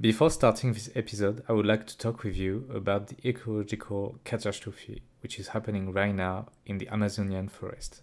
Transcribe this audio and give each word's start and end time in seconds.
Before 0.00 0.30
starting 0.30 0.72
this 0.72 0.88
episode, 0.94 1.44
I 1.46 1.52
would 1.52 1.66
like 1.66 1.86
to 1.88 1.98
talk 1.98 2.22
with 2.22 2.34
you 2.34 2.66
about 2.72 3.08
the 3.08 3.28
ecological 3.28 4.18
catastrophe 4.24 5.02
which 5.20 5.38
is 5.38 5.48
happening 5.48 5.92
right 5.92 6.14
now 6.14 6.46
in 6.64 6.78
the 6.78 6.88
Amazonian 6.88 7.48
forest. 7.48 8.00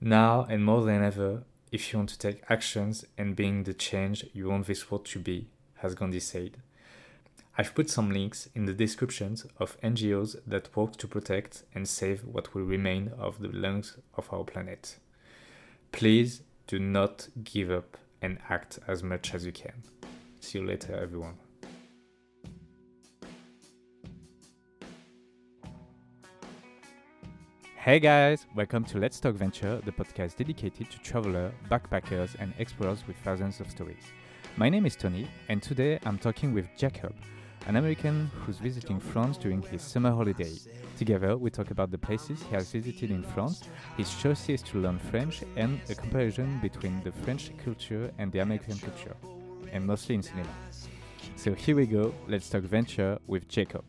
Now 0.00 0.48
and 0.50 0.64
more 0.64 0.82
than 0.82 1.04
ever, 1.04 1.44
if 1.70 1.92
you 1.92 2.00
want 2.00 2.08
to 2.08 2.18
take 2.18 2.42
actions 2.50 3.04
and 3.16 3.36
being 3.36 3.62
the 3.62 3.72
change 3.72 4.26
you 4.32 4.48
want 4.48 4.66
this 4.66 4.90
world 4.90 5.04
to 5.06 5.20
be, 5.20 5.46
has 5.76 5.94
Gandhi 5.94 6.18
said. 6.18 6.56
I've 7.56 7.76
put 7.76 7.88
some 7.88 8.10
links 8.10 8.48
in 8.56 8.66
the 8.66 8.74
descriptions 8.74 9.46
of 9.60 9.80
NGOs 9.82 10.40
that 10.44 10.76
work 10.76 10.96
to 10.96 11.06
protect 11.06 11.62
and 11.72 11.88
save 11.88 12.24
what 12.24 12.52
will 12.52 12.64
remain 12.64 13.12
of 13.16 13.38
the 13.38 13.52
lungs 13.52 13.96
of 14.16 14.28
our 14.32 14.42
planet. 14.42 14.96
Please 15.92 16.42
do 16.66 16.80
not 16.80 17.28
give 17.44 17.70
up 17.70 17.96
and 18.20 18.38
act 18.48 18.80
as 18.88 19.04
much 19.04 19.32
as 19.32 19.46
you 19.46 19.52
can. 19.52 19.84
See 20.46 20.60
you 20.60 20.64
later, 20.64 20.94
everyone. 20.94 21.34
Hey 27.74 27.98
guys, 27.98 28.46
welcome 28.54 28.84
to 28.84 28.98
Let's 28.98 29.18
Talk 29.18 29.34
Venture, 29.34 29.80
the 29.84 29.90
podcast 29.90 30.36
dedicated 30.36 30.88
to 30.92 30.98
travelers, 31.00 31.52
backpackers, 31.68 32.36
and 32.38 32.54
explorers 32.60 33.04
with 33.08 33.16
thousands 33.24 33.58
of 33.58 33.68
stories. 33.68 34.04
My 34.56 34.68
name 34.68 34.86
is 34.86 34.94
Tony, 34.94 35.26
and 35.48 35.60
today 35.60 35.98
I'm 36.04 36.16
talking 36.16 36.54
with 36.54 36.68
Jacob, 36.78 37.16
an 37.66 37.74
American 37.74 38.30
who's 38.44 38.58
visiting 38.58 39.00
France 39.00 39.38
during 39.38 39.62
his 39.62 39.82
summer 39.82 40.12
holiday. 40.12 40.52
Together, 40.96 41.36
we 41.36 41.50
talk 41.50 41.72
about 41.72 41.90
the 41.90 41.98
places 41.98 42.40
he 42.44 42.54
has 42.54 42.70
visited 42.70 43.10
in 43.10 43.24
France, 43.24 43.64
his 43.96 44.14
choices 44.14 44.62
to 44.62 44.78
learn 44.78 45.00
French, 45.00 45.42
and 45.56 45.80
a 45.90 45.94
comparison 45.96 46.60
between 46.60 47.02
the 47.02 47.10
French 47.10 47.50
culture 47.64 48.12
and 48.18 48.30
the 48.30 48.38
American 48.38 48.78
culture, 48.78 49.16
and 49.76 49.86
mostly 49.86 50.14
in 50.14 50.22
cinema. 50.22 50.48
So 51.36 51.52
here 51.52 51.76
we 51.76 51.86
go, 51.86 52.14
let's 52.28 52.48
talk 52.48 52.62
venture 52.62 53.18
with 53.26 53.46
Jacob. 53.46 53.84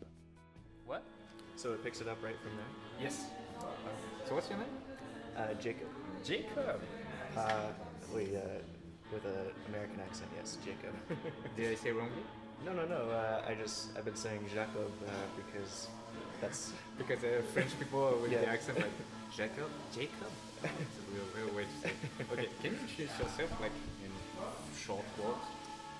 What? 0.86 1.02
So 1.56 1.72
it 1.72 1.82
picks 1.82 2.00
it 2.02 2.08
up 2.08 2.18
right 2.22 2.36
from 2.42 2.52
there. 2.56 2.72
Yes. 3.00 3.26
So 4.26 4.34
what's 4.34 4.50
your 4.50 4.58
name? 4.58 4.68
Uh, 5.36 5.54
Jacob. 5.54 5.88
Jacob. 6.22 6.80
Uh, 7.36 7.68
wait, 8.14 8.34
uh, 8.36 8.40
with 9.12 9.24
an 9.24 9.48
American 9.68 9.98
accent, 10.00 10.28
yes, 10.36 10.58
Jacob. 10.64 10.94
Did 11.56 11.72
I 11.72 11.74
say 11.74 11.92
wrongly? 11.92 12.22
no, 12.66 12.72
no, 12.72 12.84
no. 12.86 13.08
Uh, 13.10 13.40
I 13.48 13.54
just 13.54 13.96
I've 13.96 14.04
been 14.04 14.16
saying 14.16 14.40
Jacob 14.52 14.92
uh, 15.06 15.10
because 15.40 15.88
that's 16.40 16.72
Because 16.98 17.24
uh, 17.24 17.40
French 17.54 17.70
people 17.78 18.18
with 18.20 18.30
the 18.30 18.46
accent 18.46 18.78
like 18.78 18.92
Jacob. 19.34 19.70
Jacob. 19.94 20.32
It's 20.62 20.98
a 21.00 21.14
real, 21.14 21.46
real 21.46 21.56
way 21.56 21.64
to 21.64 21.88
say. 21.88 21.92
it. 22.18 22.26
Okay, 22.32 22.48
can 22.60 22.72
you 22.74 22.78
introduce 22.80 23.18
yourself 23.18 23.50
like 23.60 23.72
in 24.04 24.10
short 24.76 25.06
words? 25.22 25.46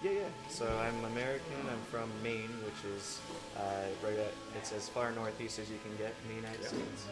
Yeah, 0.02 0.10
yeah. 0.10 0.20
So 0.48 0.66
I'm 0.78 1.04
American. 1.12 1.56
I'm 1.70 1.82
from 1.90 2.10
Maine, 2.22 2.50
which 2.64 2.80
is 2.96 3.20
uh, 3.56 3.60
right 4.04 4.18
at 4.18 4.32
it's 4.56 4.72
as 4.72 4.88
far 4.88 5.10
northeast 5.12 5.58
as 5.58 5.70
you 5.70 5.78
can 5.82 5.96
get 5.96 6.14
in 6.22 6.28
the 6.28 6.34
United 6.36 6.62
Yeah. 6.62 6.68
States, 6.68 7.06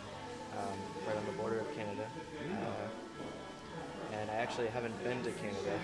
um, 0.52 0.78
right 1.06 1.16
on 1.16 1.26
the 1.26 1.32
border 1.32 1.60
of 1.60 1.74
Canada. 1.74 2.06
Uh, 2.52 4.14
and 4.14 4.30
I 4.30 4.34
actually 4.34 4.68
haven't 4.68 4.96
been 5.02 5.22
to 5.24 5.32
Canada. 5.32 5.78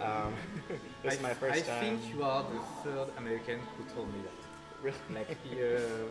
um, 0.02 0.34
this 1.02 1.14
is 1.14 1.22
my 1.22 1.34
first 1.34 1.56
I 1.56 1.60
time. 1.60 1.76
I 1.76 1.80
think 1.80 2.14
you 2.14 2.24
are 2.24 2.42
the 2.42 2.58
third 2.82 3.08
American 3.18 3.60
who 3.76 3.84
told 3.94 4.08
me 4.12 4.20
that. 4.22 4.38
Really? 4.82 4.98
Like 5.14 5.30
uh, 5.52 6.10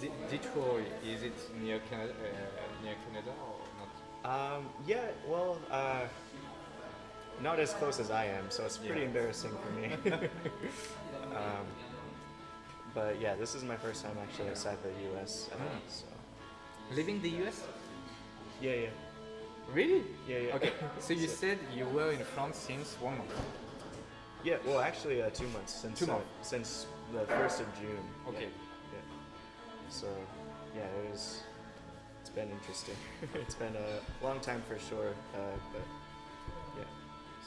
D- 0.00 0.10
Detroit, 0.30 0.86
is 1.04 1.22
it 1.22 1.34
near 1.60 1.80
Canada, 1.90 2.12
uh, 2.22 2.84
near 2.84 2.94
Canada 3.06 3.30
or 3.30 3.58
not? 3.80 3.90
Um, 4.24 4.68
yeah, 4.86 5.06
well, 5.28 5.58
uh, 5.70 6.06
not 7.42 7.58
as 7.58 7.72
close 7.74 7.98
as 8.00 8.10
I 8.10 8.24
am, 8.26 8.50
so 8.50 8.64
it's 8.64 8.76
pretty 8.78 9.00
Yeah. 9.00 9.06
embarrassing 9.06 9.50
for 9.62 9.70
me. 9.80 9.86
um, 11.36 11.66
but 12.94 13.20
yeah, 13.20 13.34
this 13.34 13.54
is 13.54 13.64
my 13.64 13.76
first 13.76 14.04
time 14.04 14.16
actually 14.22 14.50
outside 14.50 14.78
the 14.82 14.92
U.S. 15.10 15.48
all, 15.52 15.58
Mm. 15.58 15.80
so 15.88 16.04
Living 16.94 17.20
the 17.22 17.30
US? 17.44 17.62
yeah, 18.60 18.74
yeah, 18.74 18.88
Really? 19.72 20.02
yeah, 20.28 20.38
yeah. 20.38 20.54
Okay, 20.56 20.72
so 21.00 21.12
you 21.14 21.26
said 21.42 21.58
you 21.74 21.86
were 21.86 22.12
in 22.12 22.24
France 22.34 22.58
since 22.58 22.94
one 23.00 23.16
month. 23.18 23.32
yeah, 24.44 24.56
well, 24.66 24.80
actually, 24.80 25.22
uh, 25.22 25.30
two 25.30 25.48
months 25.48 25.72
since 25.74 25.98
Two 25.98 26.06
uh, 26.10 26.14
months. 26.14 26.28
since 26.42 26.86
the 27.12 27.24
first 27.26 27.60
of 27.60 27.66
June. 27.80 28.04
Okay. 28.28 28.48
Yeah, 28.50 28.94
yeah. 28.94 29.88
So 29.88 30.06
yeah, 30.76 30.82
it 30.98 31.10
was. 31.10 31.42
It's 32.20 32.30
been 32.30 32.50
interesting. 32.50 32.96
it's 33.34 33.54
been 33.54 33.74
a 33.74 34.24
long 34.24 34.38
time 34.40 34.62
for 34.68 34.78
sure, 34.78 35.10
uh, 35.34 35.56
but. 35.72 35.82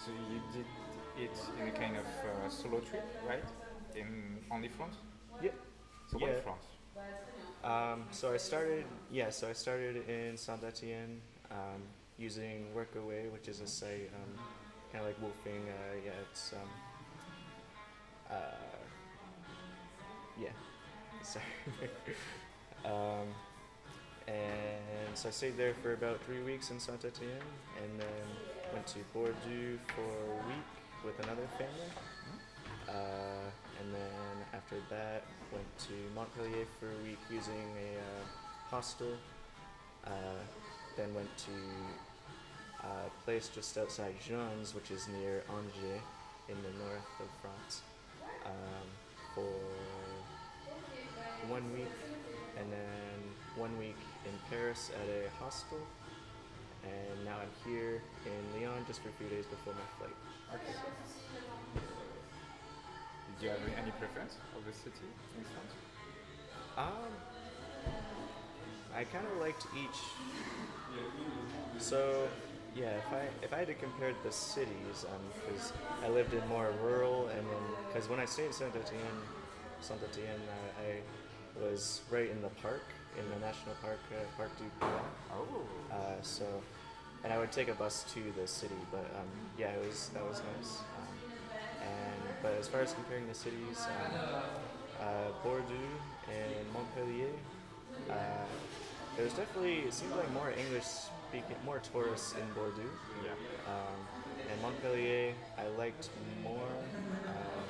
So 0.05 0.11
you 0.29 0.39
did 0.53 0.65
it 1.17 1.35
in 1.59 1.67
a 1.67 1.71
kind 1.71 1.97
of 1.97 2.05
uh, 2.05 2.47
solo 2.49 2.79
trip, 2.79 3.03
right? 3.27 3.43
In 3.95 4.37
only 4.51 4.67
France? 4.67 4.97
Yeah. 5.41 5.49
So 6.11 6.19
what 6.19 6.29
Yeah. 6.29 6.41
France? 6.41 6.65
Um, 7.63 8.05
so 8.11 8.31
I 8.31 8.37
started, 8.37 8.85
yeah, 9.11 9.31
so 9.31 9.49
I 9.49 9.53
started 9.53 10.07
in 10.07 10.37
Saint 10.37 10.63
Etienne 10.63 11.19
um, 11.49 11.81
using 12.19 12.67
Workaway, 12.75 13.31
which 13.31 13.47
is 13.47 13.61
a 13.61 13.67
site 13.67 14.11
um, 14.13 14.37
kind 14.91 15.03
of 15.03 15.07
like 15.07 15.19
WWOOFing. 15.19 15.61
Uh, 15.67 15.95
yeah, 16.05 16.11
it's, 16.29 16.53
um, 16.53 16.69
uh, 18.29 18.35
yeah, 20.39 20.49
sorry. 21.23 21.89
um, 22.85 23.27
and 24.27 25.15
so 25.15 25.29
I 25.29 25.31
stayed 25.31 25.57
there 25.57 25.73
for 25.73 25.93
about 25.93 26.21
three 26.25 26.43
weeks 26.43 26.69
in 26.69 26.79
Saint 26.79 27.03
Etienne 27.03 27.41
and 27.81 27.99
then 27.99 28.27
went 28.73 28.87
to 28.87 28.99
Bordeaux 29.13 29.79
for 29.95 30.01
a 30.01 30.47
week 30.47 30.71
with 31.03 31.17
another 31.25 31.47
family. 31.57 31.91
Uh, 32.87 33.49
and 33.81 33.93
then 33.93 34.45
after 34.53 34.77
that, 34.89 35.23
went 35.51 35.65
to 35.79 35.93
Montpellier 36.13 36.65
for 36.79 36.87
a 36.87 37.03
week 37.03 37.19
using 37.29 37.53
a 37.53 37.97
uh, 37.97 38.25
hostel. 38.69 39.13
Uh, 40.05 40.41
then 40.97 41.13
went 41.13 41.29
to 41.37 41.51
a 42.83 43.23
place 43.23 43.49
just 43.53 43.77
outside 43.77 44.15
Jeans, 44.25 44.73
which 44.73 44.91
is 44.91 45.07
near 45.07 45.43
Angers 45.49 46.01
in 46.47 46.55
the 46.61 46.85
north 46.85 47.19
of 47.19 47.27
France, 47.41 47.81
um, 48.45 48.87
for 49.33 49.51
one 51.49 51.63
week. 51.73 51.91
And 52.57 52.71
then 52.71 53.19
one 53.57 53.77
week 53.77 53.97
in 54.25 54.31
Paris 54.49 54.91
at 54.95 55.09
a 55.09 55.29
hostel. 55.43 55.79
And 56.85 57.25
now 57.25 57.37
I'm 57.41 57.51
here 57.69 58.01
in 58.25 58.61
Lyon 58.61 58.85
just 58.87 59.01
for 59.01 59.09
a 59.09 59.13
few 59.13 59.27
days 59.27 59.45
before 59.45 59.73
my 59.73 59.87
flight. 59.97 60.15
Okay. 60.53 60.77
Did 63.39 63.43
you 63.43 63.49
have 63.49 63.59
any 63.81 63.91
preference 63.91 64.37
of 64.55 64.65
the 64.65 64.73
city 64.73 65.09
in 65.37 65.43
France? 65.43 65.73
Um, 66.77 67.11
I 68.95 69.03
kind 69.03 69.25
of 69.25 69.41
liked 69.41 69.65
each. 69.75 69.99
So, 71.77 72.27
yeah, 72.75 72.91
if 72.91 73.11
I 73.11 73.27
if 73.43 73.53
I 73.53 73.57
had 73.59 73.67
to 73.67 73.73
compare 73.73 74.13
the 74.23 74.31
cities, 74.31 75.05
because 75.45 75.73
I 76.03 76.09
lived 76.09 76.33
in 76.33 76.47
more 76.47 76.71
rural, 76.83 77.27
and 77.27 77.39
then 77.39 77.63
because 77.87 78.09
when 78.09 78.19
I 78.19 78.25
stayed 78.25 78.47
in 78.47 78.53
Saint 78.53 78.75
Etienne, 78.75 79.21
Saint 79.81 79.99
Etienne, 80.11 80.41
uh, 80.47 80.81
I 80.81 81.61
was 81.61 82.01
right 82.09 82.29
in 82.29 82.41
the 82.41 82.49
park, 82.61 82.83
in 83.19 83.29
the 83.29 83.45
national 83.45 83.75
park, 83.81 83.99
uh, 84.11 84.23
Parc 84.37 84.51
du. 84.57 84.65
Oh. 85.31 85.61
Uh, 85.91 85.95
so, 86.21 86.45
and 87.23 87.31
I 87.33 87.37
would 87.37 87.51
take 87.51 87.67
a 87.69 87.73
bus 87.73 88.05
to 88.13 88.21
the 88.39 88.47
city, 88.47 88.75
but 88.91 89.05
um, 89.19 89.27
yeah, 89.57 89.69
it 89.69 89.87
was 89.87 90.09
that 90.13 90.23
was 90.27 90.41
nice. 90.55 90.79
Um, 90.99 91.07
and 91.81 92.21
but 92.41 92.53
as 92.59 92.67
far 92.67 92.81
as 92.81 92.93
comparing 92.93 93.27
the 93.27 93.33
cities, 93.33 93.85
um, 93.87 94.41
uh, 95.01 95.31
Bordeaux 95.43 95.95
and 96.29 96.73
Montpellier, 96.73 97.33
uh, 98.09 98.13
there 99.15 99.25
was 99.25 99.33
definitely 99.33 99.79
it 99.87 99.93
seemed 99.93 100.15
like 100.15 100.31
more 100.31 100.51
English 100.51 100.85
speaking, 101.29 101.55
more 101.65 101.79
tourists 101.79 102.33
in 102.33 102.53
Bordeaux. 102.53 102.93
Yeah. 103.23 103.31
Um, 103.71 103.99
and 104.51 104.61
Montpellier, 104.61 105.33
I 105.57 105.67
liked 105.77 106.09
more. 106.43 106.69
Um, 107.27 107.65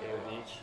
The 0.00 0.30
beach. 0.30 0.58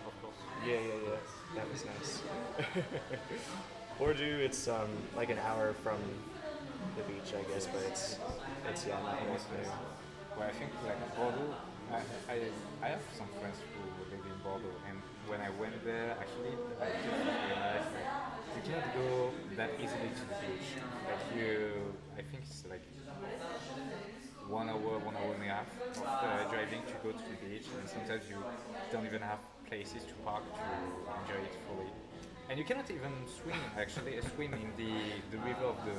Yeah, 0.61 0.79
yeah, 0.79 0.93
yeah. 1.09 1.17
That 1.55 1.69
was 1.71 1.85
nice. 1.85 2.23
Bordeaux, 3.97 4.39
it's 4.43 4.67
um, 4.67 4.89
like 5.15 5.29
an 5.29 5.39
hour 5.39 5.73
from 5.73 5.99
the 6.95 7.03
beach, 7.03 7.33
I 7.37 7.43
guess, 7.43 7.67
but 7.67 7.81
it's 7.83 8.19
it's 8.65 8.85
yeah, 8.85 8.99
not 9.09 9.27
worth 9.27 9.47
yes. 9.51 9.67
Well, 10.35 10.47
I 10.47 10.51
think 10.51 10.71
like 10.83 10.99
Bordeaux, 11.15 11.55
I, 11.91 12.01
I, 12.31 12.51
I 12.83 12.87
have 12.89 13.01
some 13.17 13.27
friends 13.39 13.57
who 13.73 13.81
live 14.15 14.25
in 14.25 14.37
Bordeaux, 14.43 14.75
and 14.87 15.01
when 15.25 15.41
I 15.41 15.49
went 15.49 15.83
there, 15.83 16.15
actually, 16.19 16.57
I 16.81 16.91
just 17.03 17.23
realized 17.41 17.87
you 18.53 18.61
cannot 18.61 18.93
go 18.93 19.33
that 19.55 19.71
easily 19.79 20.11
to 20.11 20.25
the 20.27 20.35
beach. 20.35 20.77
Like 21.07 21.19
you, 21.29 21.71
I 22.17 22.21
think 22.21 22.43
it's 22.45 22.63
like 22.69 22.83
one 24.47 24.69
hour, 24.69 24.99
one 24.99 25.15
hour 25.15 25.33
and 25.33 25.43
a 25.43 25.47
half 25.47 25.67
of 25.97 26.07
uh, 26.23 26.43
driving 26.45 26.83
to 26.87 26.95
go 27.03 27.11
to 27.11 27.23
the 27.29 27.35
beach, 27.35 27.67
and 27.79 27.89
sometimes 27.89 28.23
you 28.29 28.45
don't 28.89 29.05
even 29.05 29.21
have 29.21 29.39
places 29.69 30.03
to 30.03 30.13
park 30.25 30.43
to 30.55 30.61
enjoy 31.21 31.43
it 31.43 31.55
fully. 31.67 31.89
And 32.49 32.57
you 32.57 32.63
cannot 32.63 32.89
even 32.89 33.11
swim, 33.27 33.59
actually, 33.77 34.17
uh, 34.17 34.21
swim 34.35 34.53
in 34.53 34.71
the, 34.77 34.93
the 35.31 35.37
river 35.43 35.65
of 35.65 35.77
the 35.85 35.97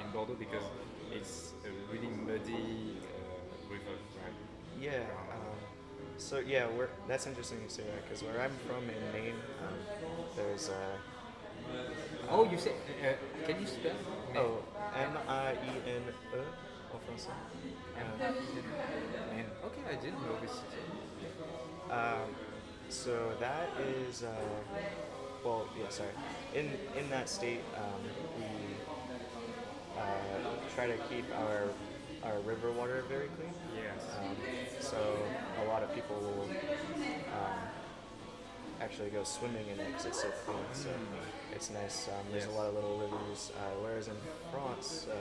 in 0.00 0.10
Bordeaux 0.12 0.36
because 0.38 0.64
it's 1.12 1.52
a 1.64 1.92
really 1.92 2.08
muddy 2.08 2.96
uh, 3.04 3.72
river, 3.72 3.96
right? 4.22 4.36
Yeah, 4.80 5.04
um, 5.30 5.58
so 6.16 6.38
yeah, 6.38 6.66
we're, 6.76 6.88
that's 7.06 7.26
interesting 7.26 7.60
you 7.62 7.68
say 7.68 7.82
that 7.82 8.02
because 8.04 8.22
where 8.22 8.40
I'm 8.40 8.56
from 8.66 8.82
in 8.88 9.02
Maine, 9.12 9.40
um, 9.62 9.76
there's 10.36 10.70
uh, 10.70 10.96
Oh, 12.30 12.44
you 12.50 12.58
say. 12.58 12.72
Uh, 13.02 13.14
can 13.46 13.60
you 13.60 13.66
spell? 13.66 13.92
oh 14.36 14.62
M 14.96 15.16
I 15.28 15.52
E 15.52 15.72
N 15.86 16.02
E 16.34 16.38
en 16.92 17.00
français. 17.06 17.32
And 17.96 19.46
okay, 19.64 19.82
I 19.90 19.94
didn't 19.96 20.22
know 20.22 20.36
this. 20.40 20.60
Um, 21.90 22.28
so 22.94 23.32
that 23.40 23.68
is, 23.80 24.22
uh, 24.22 24.30
well, 25.44 25.66
yeah, 25.78 25.88
sorry. 25.88 26.10
In 26.54 26.70
in 26.96 27.10
that 27.10 27.28
state, 27.28 27.60
um, 27.76 28.00
we 28.38 28.46
uh, 29.98 30.02
try 30.74 30.86
to 30.86 30.96
keep 31.10 31.24
our 31.36 31.68
our 32.22 32.38
river 32.40 32.70
water 32.72 33.02
very 33.08 33.28
clean. 33.36 33.52
Yes. 33.76 34.06
Um, 34.18 34.36
so 34.80 34.96
a 35.62 35.68
lot 35.68 35.82
of 35.82 35.94
people 35.94 36.16
will 36.16 36.48
um, 36.48 37.58
actually 38.80 39.10
go 39.10 39.24
swimming 39.24 39.66
in 39.72 39.78
it 39.80 39.88
because 39.88 40.06
it's 40.06 40.22
so 40.22 40.30
clean. 40.46 40.64
So 40.72 40.88
it's 41.52 41.70
nice. 41.70 42.08
Um, 42.08 42.24
there's 42.30 42.44
Yes. 42.46 42.52
a 42.54 42.56
lot 42.56 42.66
of 42.68 42.74
little 42.74 42.98
rivers. 42.98 43.52
Uh, 43.56 43.60
whereas 43.82 44.08
in 44.08 44.16
France, 44.50 45.06
uh, 45.10 45.14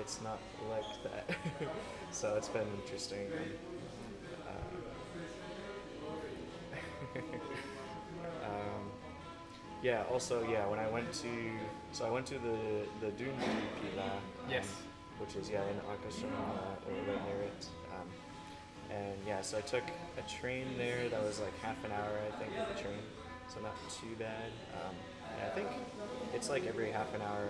it's 0.00 0.20
not 0.22 0.38
like 0.70 0.86
that. 1.02 1.34
so 2.12 2.34
it's 2.36 2.48
been 2.48 2.68
interesting. 2.82 3.26
Um, 7.16 8.90
yeah. 9.82 10.04
Also, 10.10 10.42
yeah. 10.48 10.66
When 10.66 10.78
I 10.78 10.88
went 10.88 11.12
to, 11.14 11.28
so 11.92 12.06
I 12.06 12.10
went 12.10 12.26
to 12.26 12.34
the 12.34 12.58
the 13.00 13.12
Dune 13.12 13.34
du 13.38 13.46
Pilat. 13.80 14.04
um, 14.04 14.20
Yes. 14.48 14.66
Which 15.18 15.36
is 15.36 15.50
yeah 15.50 15.62
in 15.68 15.76
uh, 15.78 15.82
or 15.92 17.12
right 17.12 17.24
near 17.26 17.42
it. 17.42 17.66
Um, 17.92 18.08
and 18.90 19.14
yeah, 19.26 19.40
so 19.42 19.58
I 19.58 19.60
took 19.60 19.84
a 20.18 20.22
train 20.40 20.66
there 20.78 21.08
that 21.10 21.22
was 21.22 21.40
like 21.40 21.56
half 21.60 21.82
an 21.84 21.92
hour, 21.92 22.18
I 22.26 22.36
think, 22.38 22.50
with 22.56 22.76
the 22.76 22.82
train, 22.82 22.98
so 23.48 23.60
not 23.60 23.76
too 23.88 24.14
bad. 24.18 24.50
Um, 24.74 24.94
and 25.36 25.46
I 25.50 25.54
think 25.54 25.68
it's 26.34 26.48
like 26.48 26.66
every 26.66 26.90
half 26.90 27.14
an 27.14 27.22
hour 27.22 27.46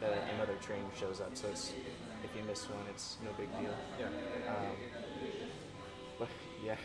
that 0.00 0.12
another 0.34 0.54
train 0.60 0.82
shows 0.98 1.20
up, 1.20 1.36
so 1.36 1.48
it's 1.48 1.72
if 2.24 2.30
you 2.36 2.42
miss 2.46 2.68
one, 2.68 2.84
it's 2.90 3.16
no 3.24 3.30
big 3.38 3.48
deal. 3.60 3.74
Yeah. 3.98 4.06
Um, 4.50 4.76
but 6.18 6.28
yeah, 6.64 6.76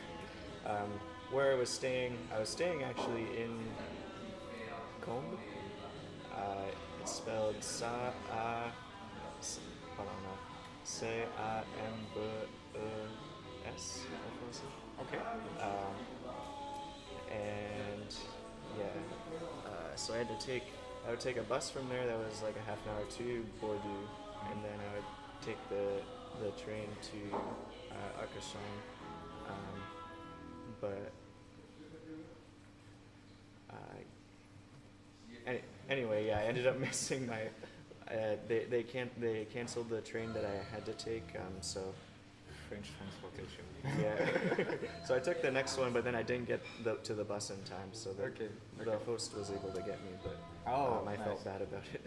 um, 0.65 0.89
where 1.31 1.51
I 1.51 1.56
was 1.56 1.69
staying, 1.69 2.18
I 2.33 2.39
was 2.39 2.50
staying 2.50 2.83
actually 2.83 3.27
in 3.41 3.59
Cambes. 5.06 5.38
Uh, 6.35 6.65
it's 7.01 7.13
spelled 7.13 7.62
Sa 7.62 8.12
A. 8.31 8.71
Hold 9.95 10.09
on, 10.09 10.24
no. 10.24 10.33
C 10.83 11.06
A 11.06 11.63
M 11.85 12.00
B 12.13 12.21
E 12.75 12.81
S. 13.75 14.01
Okay. 15.01 15.18
Um, 15.62 15.95
and 17.30 18.15
yeah, 18.77 18.85
uh, 19.65 19.95
so 19.95 20.13
I 20.13 20.18
had 20.19 20.39
to 20.39 20.45
take 20.45 20.63
I 21.07 21.12
would 21.12 21.19
take 21.19 21.38
a 21.38 21.44
bus 21.44 21.69
from 21.69 21.88
there 21.88 22.06
that 22.06 22.18
was 22.18 22.41
like 22.44 22.56
a 22.57 22.69
half 22.69 22.77
an 22.85 22.91
hour 22.91 23.06
to 23.18 23.45
Bordeaux, 23.62 23.80
and 24.51 24.63
then 24.63 24.80
I 24.80 24.95
would 24.95 25.06
take 25.45 25.57
the 25.69 26.01
the 26.44 26.51
train 26.62 26.88
to 27.01 27.38
uh, 27.91 28.21
Arcachon. 28.21 28.59
Um, 29.47 29.96
but 30.81 31.12
uh, 33.69 33.75
any, 35.45 35.62
anyway, 35.89 36.27
yeah, 36.27 36.39
I 36.39 36.44
ended 36.44 36.68
up 36.68 36.79
missing 36.88 37.27
my. 37.27 37.41
Uh, 38.09 38.38
they 38.47 38.63
they 38.69 38.83
can't 38.83 39.12
they 39.19 39.45
canceled 39.53 39.89
the 39.89 40.01
train 40.01 40.31
that 40.33 40.45
I 40.45 40.74
had 40.74 40.85
to 40.85 40.94
take. 40.94 41.27
Um, 41.35 41.53
so 41.62 41.81
French 42.69 42.88
transportation. 42.97 43.63
yeah. 44.01 44.88
so 45.06 45.15
I 45.15 45.19
took 45.19 45.41
the 45.41 45.51
next 45.51 45.77
one, 45.77 45.94
but 45.94 46.03
then 46.03 46.15
I 46.15 46.24
didn't 46.24 46.47
get 46.47 46.62
the, 46.83 46.95
to 46.95 47.13
the 47.13 47.23
bus 47.23 47.50
in 47.50 47.57
time. 47.63 47.89
So 47.94 48.12
the, 48.12 48.23
Okay, 48.23 48.47
the 48.83 48.97
host 49.06 49.35
was 49.38 49.51
able 49.51 49.71
to 49.71 49.80
get 49.81 50.03
me, 50.03 50.12
but 50.23 50.38
Oh, 50.68 51.00
um, 51.01 51.07
I 51.07 51.15
felt 51.15 51.44
bad 51.45 51.62
about 51.62 51.83
it. 51.94 52.06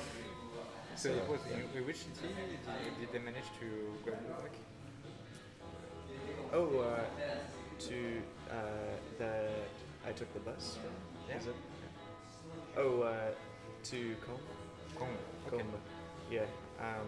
So 0.96 1.10
it 1.10 1.28
was 1.28 1.40
yeah. 1.50 1.56
in, 1.58 1.78
in 1.78 1.86
which 1.86 1.98
city 1.98 2.32
did, 2.34 2.98
did 2.98 3.12
they 3.12 3.18
manage 3.18 3.44
to 3.60 3.68
grab 4.02 4.16
you 4.26 4.32
back? 4.32 4.54
oh, 6.54 6.78
uh, 6.80 7.04
to 7.78 8.22
uh, 8.50 8.54
the 9.18 9.48
I 10.06 10.12
took 10.12 10.32
the 10.34 10.40
bus. 10.40 10.78
From, 10.80 10.90
Yeah. 11.28 11.38
Is 11.38 11.46
it? 11.48 11.54
Oh, 12.76 13.02
uh, 13.02 13.30
to 13.84 13.96
Cambes. 13.96 14.42
Cambes. 14.98 15.22
Okay. 15.48 15.56
Cambes. 15.58 15.78
Yeah. 16.30 16.40
Um, 16.80 17.06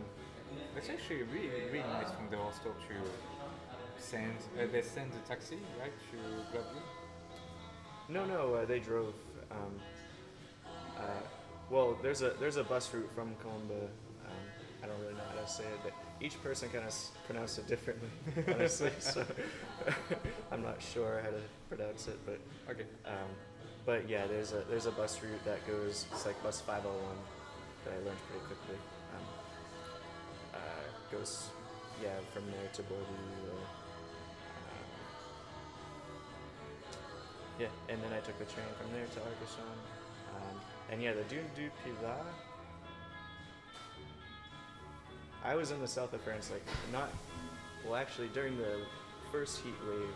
That's 0.75 0.89
actually 0.89 1.23
really, 1.25 1.49
really 1.67 1.79
nice 1.81 2.11
from 2.11 2.29
the 2.31 2.37
hostel 2.37 2.73
to 2.73 4.03
send. 4.03 4.37
Uh, 4.59 4.67
they 4.73 4.83
send 4.83 5.13
a 5.13 5.29
taxi, 5.29 5.59
right, 5.81 5.93
to 6.11 6.53
grab 6.53 6.65
you. 6.75 8.15
no, 8.15 8.25
no, 8.25 8.55
uh, 8.55 8.65
they 8.65 8.81
drove. 8.81 9.15
Um, 9.51 9.75
uh, 10.97 11.03
well, 11.71 11.97
there's 12.03 12.23
a 12.23 12.31
there's 12.41 12.57
a 12.57 12.65
bus 12.65 12.93
route 12.93 13.11
from 13.15 13.35
Cambes. 13.43 13.91
Um, 14.27 14.33
I 14.83 14.87
don't 14.87 15.01
really 15.01 15.15
know 15.15 15.29
how 15.35 15.41
to 15.41 15.49
say 15.49 15.65
it, 15.65 15.81
but 15.85 15.93
each 16.21 16.41
person 16.43 16.69
kind 16.71 16.85
of 16.85 16.89
s- 16.91 17.11
pronounce 17.27 17.59
it 17.59 17.67
differently, 17.69 18.09
honestly. 18.55 18.91
so 18.99 19.25
I'm 20.53 20.63
not 20.63 20.81
sure 20.83 21.21
how 21.23 21.31
to 21.31 21.41
pronounce 21.69 22.09
it, 22.09 22.19
but 22.27 22.39
Okay. 22.71 22.85
um, 23.07 23.31
but 23.87 24.09
yeah, 24.09 24.27
there's 24.27 24.53
a 24.53 24.63
there's 24.69 24.87
a 24.87 24.91
bus 24.93 25.23
route 25.23 25.45
that 25.45 25.67
goes. 25.67 26.07
It's 26.13 26.27
like 26.27 26.41
bus 26.43 26.61
501 26.61 27.17
that 27.85 27.93
I 27.95 27.97
learned 28.05 28.19
pretty 28.29 28.45
quickly. 28.47 28.77
Um, 29.15 29.25
uh, 30.55 31.17
goes 31.17 31.49
yeah 32.03 32.11
from 32.35 32.45
there 32.51 32.69
to 32.75 32.83
Bordeaux. 32.83 33.05
Or, 33.49 33.59
um, 33.59 34.89
yeah, 37.61 37.69
and 37.89 38.03
then 38.03 38.13
I 38.13 38.21
took 38.21 38.39
the 38.39 38.45
train 38.47 38.67
from 38.81 38.93
there 38.93 39.07
to 39.07 39.21
Arcachon. 39.21 39.79
Um, 40.37 40.61
and 40.91 41.03
yeah, 41.03 41.13
the 41.13 41.25
Dune 41.25 41.49
du 41.57 41.71
Pilat. 41.83 42.25
I 45.49 45.55
was 45.55 45.71
in 45.71 45.81
the 45.81 45.89
south 45.89 46.13
of 46.13 46.21
France, 46.21 46.51
like 46.53 46.63
not. 46.93 47.09
Well, 47.83 47.97
actually, 47.97 48.29
during 48.35 48.59
the 48.59 48.81
first 49.33 49.63
heat 49.63 49.73
wave, 49.89 50.13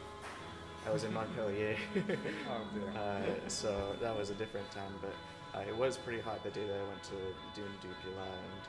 I 0.87 0.90
was 0.93 1.05
in 1.05 1.14
Montpellier. 1.14 1.75
Oh, 2.50 2.99
uh, 2.99 3.23
so 3.49 3.96
that 4.02 4.14
was 4.14 4.29
a 4.29 4.34
different 4.34 4.70
time, 4.73 4.93
but 5.00 5.14
uh, 5.58 5.62
it 5.67 5.75
was 5.75 5.96
pretty 5.96 6.20
hot 6.20 6.44
the 6.44 6.50
day 6.50 6.67
that 6.67 6.76
I 6.76 6.87
went 6.87 7.02
to 7.05 7.17
Dune 7.56 7.73
du 7.81 7.88
Pilat, 7.88 8.29
and 8.29 8.62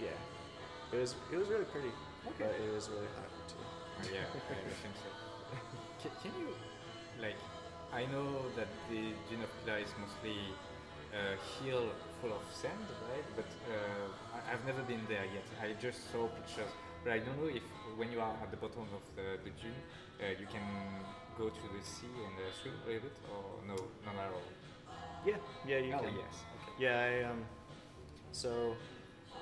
yeah, 0.00 0.96
it 0.96 1.00
was 1.00 1.14
it 1.30 1.36
was 1.36 1.48
really 1.48 1.66
pretty, 1.66 1.92
Okay. 2.28 2.48
but 2.48 2.54
it 2.56 2.72
was 2.74 2.88
really 2.88 3.10
hot 3.20 3.28
too. 3.48 3.60
Uh, 3.60 4.14
yeah, 4.16 4.24
I 4.32 4.54
think 4.82 4.94
so. 4.96 5.10
Can, 6.00 6.10
can 6.22 6.40
you, 6.40 6.48
like, 7.20 7.36
I 7.92 8.06
know 8.06 8.48
that 8.56 8.68
the 8.88 9.12
Dune 9.28 9.42
of 9.44 9.50
Pilat 9.60 9.84
is 9.84 9.92
mostly 10.00 10.38
a 11.12 11.36
hill 11.60 11.90
full 12.24 12.32
of 12.32 12.42
sand, 12.52 12.80
right? 13.12 13.28
But 13.36 13.50
uh, 13.68 14.48
I've 14.50 14.64
never 14.64 14.82
been 14.82 15.04
there 15.08 15.24
yet. 15.36 15.44
I 15.60 15.74
just 15.80 16.10
saw 16.10 16.26
pictures. 16.28 16.72
But 17.04 17.12
I 17.12 17.18
don't 17.18 17.36
know 17.40 17.48
if 17.52 17.62
when 17.96 18.10
you 18.10 18.20
are 18.20 18.32
at 18.42 18.50
the 18.50 18.56
bottom 18.56 18.88
of 18.96 19.04
the, 19.14 19.36
the 19.44 19.50
dune, 19.60 19.76
uh, 20.20 20.32
you 20.40 20.46
can 20.46 20.64
go 21.36 21.48
to 21.50 21.62
the 21.76 21.82
sea 21.84 22.08
and 22.26 22.34
uh, 22.40 22.48
swim 22.62 22.74
a 22.84 22.86
little 22.88 23.02
bit, 23.08 23.16
or 23.28 23.44
no, 23.68 23.76
not 24.06 24.16
at 24.24 24.32
all. 24.32 24.48
Yeah, 25.26 25.36
yeah, 25.66 25.78
you 25.78 25.92
oh, 25.94 25.98
can. 25.98 26.14
yes. 26.16 26.34
Okay. 26.56 26.84
Yeah, 26.84 26.96
I 27.08 27.30
um. 27.30 27.44
So 28.32 28.74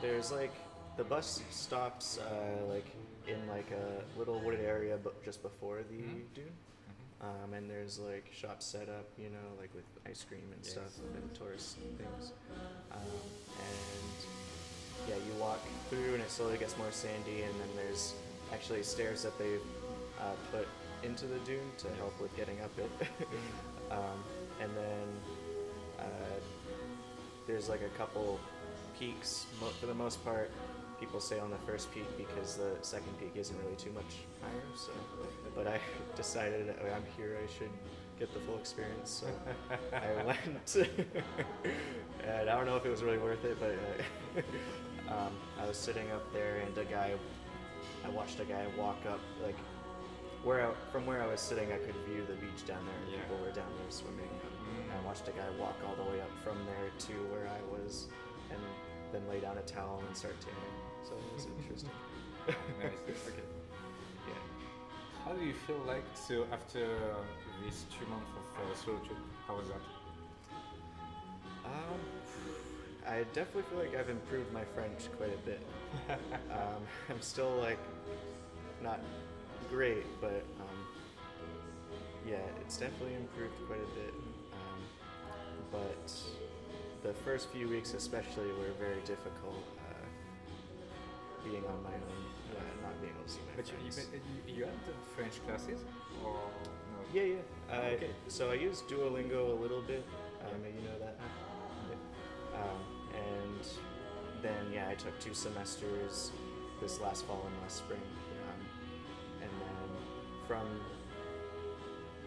there's 0.01 0.33
like 0.33 0.53
the 0.97 1.05
bus 1.05 1.41
stops 1.51 2.19
uh, 2.19 2.67
like 2.67 2.87
in 3.29 3.47
like 3.49 3.71
a 3.71 4.19
little 4.19 4.41
wooded 4.41 4.61
area, 4.61 4.99
but 5.03 5.23
just 5.25 5.43
before 5.43 5.79
the 5.89 6.03
Mhm. 6.03 6.35
dune. 6.35 6.57
Um, 7.23 7.55
and 7.55 7.71
there's 7.71 7.99
like 8.01 8.29
shops 8.33 8.67
set 8.67 8.89
up, 8.89 9.07
you 9.17 9.29
know, 9.31 9.47
like 9.61 9.73
with 9.75 9.85
ice 10.07 10.25
cream 10.29 10.43
and 10.53 10.61
Yes. 10.65 10.73
stuff 10.73 10.99
and 11.15 11.35
tourist 11.35 11.77
things. 11.97 12.33
Um, 12.91 12.99
and 13.59 15.09
yeah, 15.09 15.15
you 15.15 15.41
walk 15.41 15.61
through 15.89 16.15
and 16.15 16.23
it 16.23 16.31
slowly 16.31 16.59
gets 16.59 16.77
more 16.77 16.91
sandy, 16.91 17.43
and 17.43 17.55
then 17.61 17.69
there's 17.77 18.15
actually 18.53 18.83
stairs 18.83 19.23
that 19.23 19.39
they've 19.39 19.61
uh, 20.21 20.35
put 20.51 20.67
into 21.05 21.27
the 21.27 21.39
dune 21.41 21.71
to 21.79 21.89
help 21.99 22.21
with 22.21 22.35
getting 22.37 22.61
up 22.61 22.71
it. 22.79 22.91
um, 23.91 24.19
and 24.61 24.71
then 24.77 25.09
uh, 26.01 26.39
there's 27.47 27.69
like 27.69 27.83
a 27.83 27.99
couple 27.99 28.39
peaks. 28.99 29.47
Mo- 29.61 29.69
for 29.81 29.87
the 29.87 29.95
most 29.95 30.25
part, 30.25 30.51
people 31.03 31.19
stay 31.19 31.41
on 31.41 31.51
the 31.51 31.59
first 31.67 31.93
peak 31.93 32.07
because 32.17 32.57
the 32.57 32.71
second 32.81 33.13
peak 33.19 33.33
isn't 33.35 33.59
really 33.65 33.75
too 33.75 33.91
much 33.91 34.19
higher. 34.41 34.63
So, 34.77 34.93
but 35.53 35.67
I 35.67 35.81
decided 36.17 36.73
oh, 36.81 36.95
I'm 36.95 37.03
here, 37.17 37.37
I 37.43 37.51
should 37.59 37.71
get 38.21 38.33
the 38.33 38.39
full 38.41 38.57
experience. 38.57 39.11
So 39.11 39.27
I 39.93 40.25
went, 40.29 40.77
and 42.25 42.49
I 42.49 42.55
don't 42.55 42.67
know 42.67 42.77
if 42.77 42.87
it 42.87 42.91
was 42.91 43.03
really 43.03 43.19
worth 43.19 43.45
it, 43.45 43.59
but 43.59 43.75
uh, 44.39 45.13
um, 45.13 45.33
I 45.61 45.67
was 45.67 45.77
sitting 45.77 46.09
up 46.13 46.33
there, 46.33 46.59
and 46.65 46.79
a 46.79 46.85
guy, 46.85 47.15
I 48.05 48.09
watched 48.11 48.39
a 48.39 48.45
guy 48.45 48.65
walk 48.79 48.99
up 49.09 49.21
like. 49.45 49.57
Where 50.45 50.67
I, 50.67 50.73
from 50.91 51.07
where 51.07 51.23
I 51.23 51.27
was 51.29 51.41
sitting, 51.41 51.71
I 51.71 51.79
could 51.79 51.95
view 52.05 52.27
the 52.27 52.35
beach 52.35 52.67
down 52.67 52.83
there, 52.85 52.99
and 53.05 53.13
Yeah. 53.13 53.23
people 53.23 53.39
were 53.47 53.53
down 53.55 53.71
there 53.79 53.91
swimming. 53.91 54.27
Mm. 54.27 54.91
And 54.91 54.99
I 54.99 55.07
watched 55.07 55.29
a 55.29 55.31
guy 55.31 55.47
walk 55.57 55.77
all 55.87 55.95
the 55.95 56.11
way 56.11 56.21
up 56.21 56.31
from 56.43 56.59
there 56.67 56.91
to 57.07 57.13
where 57.31 57.47
I 57.47 57.63
was, 57.71 58.09
and 58.51 58.59
then 59.13 59.23
lay 59.29 59.41
down 59.41 59.59
a 59.59 59.63
towel 59.63 60.03
and 60.07 60.17
start 60.17 60.35
tanning. 60.41 60.77
So 61.05 61.15
it 61.15 61.35
was 61.35 61.47
interesting. 61.59 61.91
nice. 62.49 63.29
Okay. 63.29 63.47
Yeah. 64.29 64.35
how 65.25 65.33
do 65.33 65.45
you 65.45 65.55
feel 65.67 65.81
like 65.87 66.05
so 66.15 66.47
after 66.53 66.99
these 67.63 67.85
two 67.97 68.07
months 68.07 68.31
of 68.31 68.71
uh, 68.71 68.75
solitude? 68.85 69.17
How 69.47 69.57
was 69.57 69.69
that? 69.69 69.83
Um, 71.65 72.01
I 73.07 73.25
definitely 73.35 73.63
feel 73.63 73.79
like 73.79 73.97
I've 73.97 74.09
improved 74.09 74.53
my 74.53 74.65
French 74.75 75.09
quite 75.17 75.35
a 75.35 75.47
bit. 75.47 75.61
um, 76.51 76.83
I'm 77.11 77.21
still 77.21 77.57
like 77.57 77.79
not 78.83 79.01
great, 79.71 80.05
but 80.21 80.45
um, 80.61 80.87
yeah, 82.27 82.37
it's 82.61 82.77
definitely 82.77 83.15
improved 83.15 83.55
quite 83.67 83.81
a 83.81 83.95
bit. 83.99 84.15
Um, 84.53 84.81
but 85.71 86.13
the 87.03 87.13
first 87.13 87.49
few 87.51 87.69
weeks, 87.69 87.95
especially, 87.95 88.47
were 88.53 88.73
very 88.79 89.01
difficult. 89.05 89.63
Uh, 89.79 90.07
being 91.45 91.65
on 91.67 91.83
my 91.83 91.91
own, 91.91 92.25
uh, 92.57 92.87
not 92.87 93.01
being 93.01 93.13
able 93.15 93.25
to 93.25 93.31
see 93.31 93.41
my 93.49 93.57
But 93.57 93.67
you, 93.69 93.75
you, 93.85 93.91
friends. 93.93 94.09
but 94.13 94.21
you, 94.49 94.55
you 94.57 94.65
had 94.65 94.75
the 94.87 94.93
French 95.17 95.45
classes 95.47 95.81
or 96.25 96.33
no? 96.33 96.99
Yeah, 97.13 97.23
yeah. 97.23 97.37
I, 97.77 97.77
Okay. 97.95 98.11
So 98.29 98.51
I 98.51 98.55
use 98.55 98.83
Duolingo 98.89 99.51
a 99.51 99.61
little 99.61 99.83
bit. 99.83 100.05
Um, 100.45 100.61
You 100.65 100.89
know 100.89 100.99
that. 101.01 101.19
Um, 102.55 102.81
and 103.15 103.67
then 104.43 104.73
yeah, 104.73 104.89
I 104.89 104.95
took 104.95 105.19
two 105.19 105.35
semesters 105.35 106.31
this 106.81 107.01
last 107.01 107.25
fall 107.27 107.43
and 107.47 107.63
last 107.63 107.79
spring. 107.79 108.01
Um, 108.01 108.67
and 109.43 109.51
then 109.51 109.89
from 110.47 110.67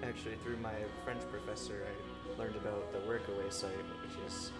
actually 0.03 0.36
through 0.44 0.58
my 0.58 0.74
French 1.05 1.22
professor, 1.32 1.86
I 1.88 2.39
learned 2.39 2.55
about 2.58 2.91
the 2.91 3.00
Workaway 3.00 3.51
site, 3.53 3.72
which 4.03 4.17
is 4.27 4.51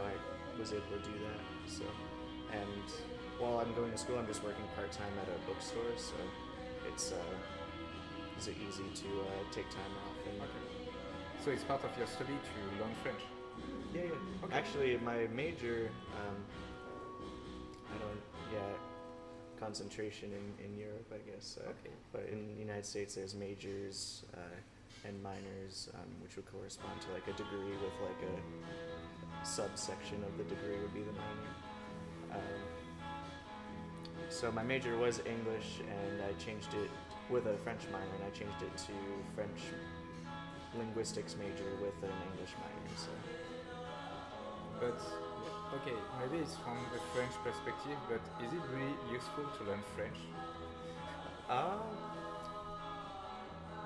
how 0.00 0.08
I 0.08 0.58
was 0.58 0.72
able 0.72 0.82
to 0.82 1.02
do 1.04 1.14
that. 1.24 1.70
So, 1.70 1.84
and 2.52 2.84
while 3.38 3.58
I'm 3.58 3.72
going 3.74 3.92
to 3.92 3.98
school, 3.98 4.18
I'm 4.18 4.26
just 4.26 4.42
working 4.42 4.64
part 4.76 4.90
time 4.92 5.12
at 5.22 5.28
a 5.28 5.38
bookstore, 5.46 5.92
so 5.96 6.14
it's 6.88 7.12
uh, 7.12 8.38
is 8.38 8.48
it 8.48 8.56
easy 8.68 8.84
to 9.02 9.08
uh, 9.20 9.24
take 9.52 9.68
time 9.70 9.92
off 10.06 10.16
and 10.28 10.40
Okay. 10.40 10.92
So 11.44 11.50
it's 11.50 11.64
part 11.64 11.82
of 11.84 11.90
your 11.96 12.06
study 12.06 12.32
to 12.32 12.82
learn 12.82 12.94
French. 13.02 13.20
yeah, 13.94 14.02
yeah. 14.02 14.44
Okay. 14.44 14.54
Actually, 14.54 14.98
my 14.98 15.26
major, 15.34 15.90
um, 16.20 16.36
I 17.94 17.96
don't, 17.98 18.20
yeah, 18.52 18.76
concentration 19.58 20.32
in, 20.32 20.64
in 20.66 20.78
Europe, 20.78 21.10
I 21.12 21.30
guess. 21.30 21.58
Uh, 21.58 21.70
Okay. 21.70 21.94
But 22.12 22.28
in 22.30 22.46
the 22.54 22.60
United 22.60 22.84
States, 22.84 23.14
there's 23.14 23.34
majors 23.34 24.24
uh, 24.34 24.56
and 25.06 25.22
minors, 25.22 25.88
um, 25.94 26.10
which 26.22 26.36
would 26.36 26.50
correspond 26.50 27.00
to 27.00 27.12
like 27.12 27.26
a 27.28 27.32
degree 27.32 27.76
with 27.80 27.94
like 28.02 28.22
a 28.28 29.46
subsection 29.46 30.22
of 30.24 30.36
the 30.38 30.44
degree 30.44 30.78
would 30.80 30.94
be 30.94 31.00
the 31.00 31.12
minor. 31.12 31.52
Um, 32.32 32.60
so 34.28 34.52
my 34.52 34.62
major 34.62 34.96
was 34.96 35.20
English, 35.26 35.80
and 35.80 36.22
I 36.22 36.32
changed 36.42 36.72
it 36.74 36.90
with 37.28 37.46
a 37.46 37.56
French 37.58 37.82
minor, 37.92 38.14
and 38.14 38.24
I 38.24 38.30
changed 38.30 38.62
it 38.62 38.76
to 38.86 38.92
French 39.34 39.60
linguistics 40.76 41.36
major 41.36 41.70
with 41.82 41.94
an 42.02 42.14
English 42.30 42.54
minor. 42.60 42.94
So. 42.96 43.10
But 44.78 45.00
okay, 45.80 45.96
maybe 46.20 46.42
it's 46.42 46.56
from 46.56 46.78
a 46.78 47.00
French 47.14 47.32
perspective, 47.42 47.98
but 48.08 48.20
is 48.44 48.52
it 48.52 48.62
really 48.72 48.94
useful 49.12 49.44
to 49.58 49.64
learn 49.64 49.82
French? 49.96 50.16
Um, 51.48 51.82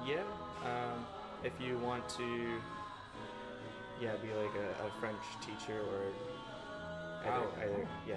yeah. 0.06 0.22
Um, 0.64 1.04
if 1.42 1.52
you 1.60 1.76
want 1.78 2.08
to, 2.10 2.60
yeah, 4.00 4.12
be 4.22 4.28
like 4.32 4.54
a, 4.56 4.86
a 4.86 4.90
French 5.00 5.20
teacher 5.40 5.80
or 5.80 6.02
either, 7.26 7.46
Oh. 7.46 7.60
either 7.62 7.88
yeah, 8.08 8.16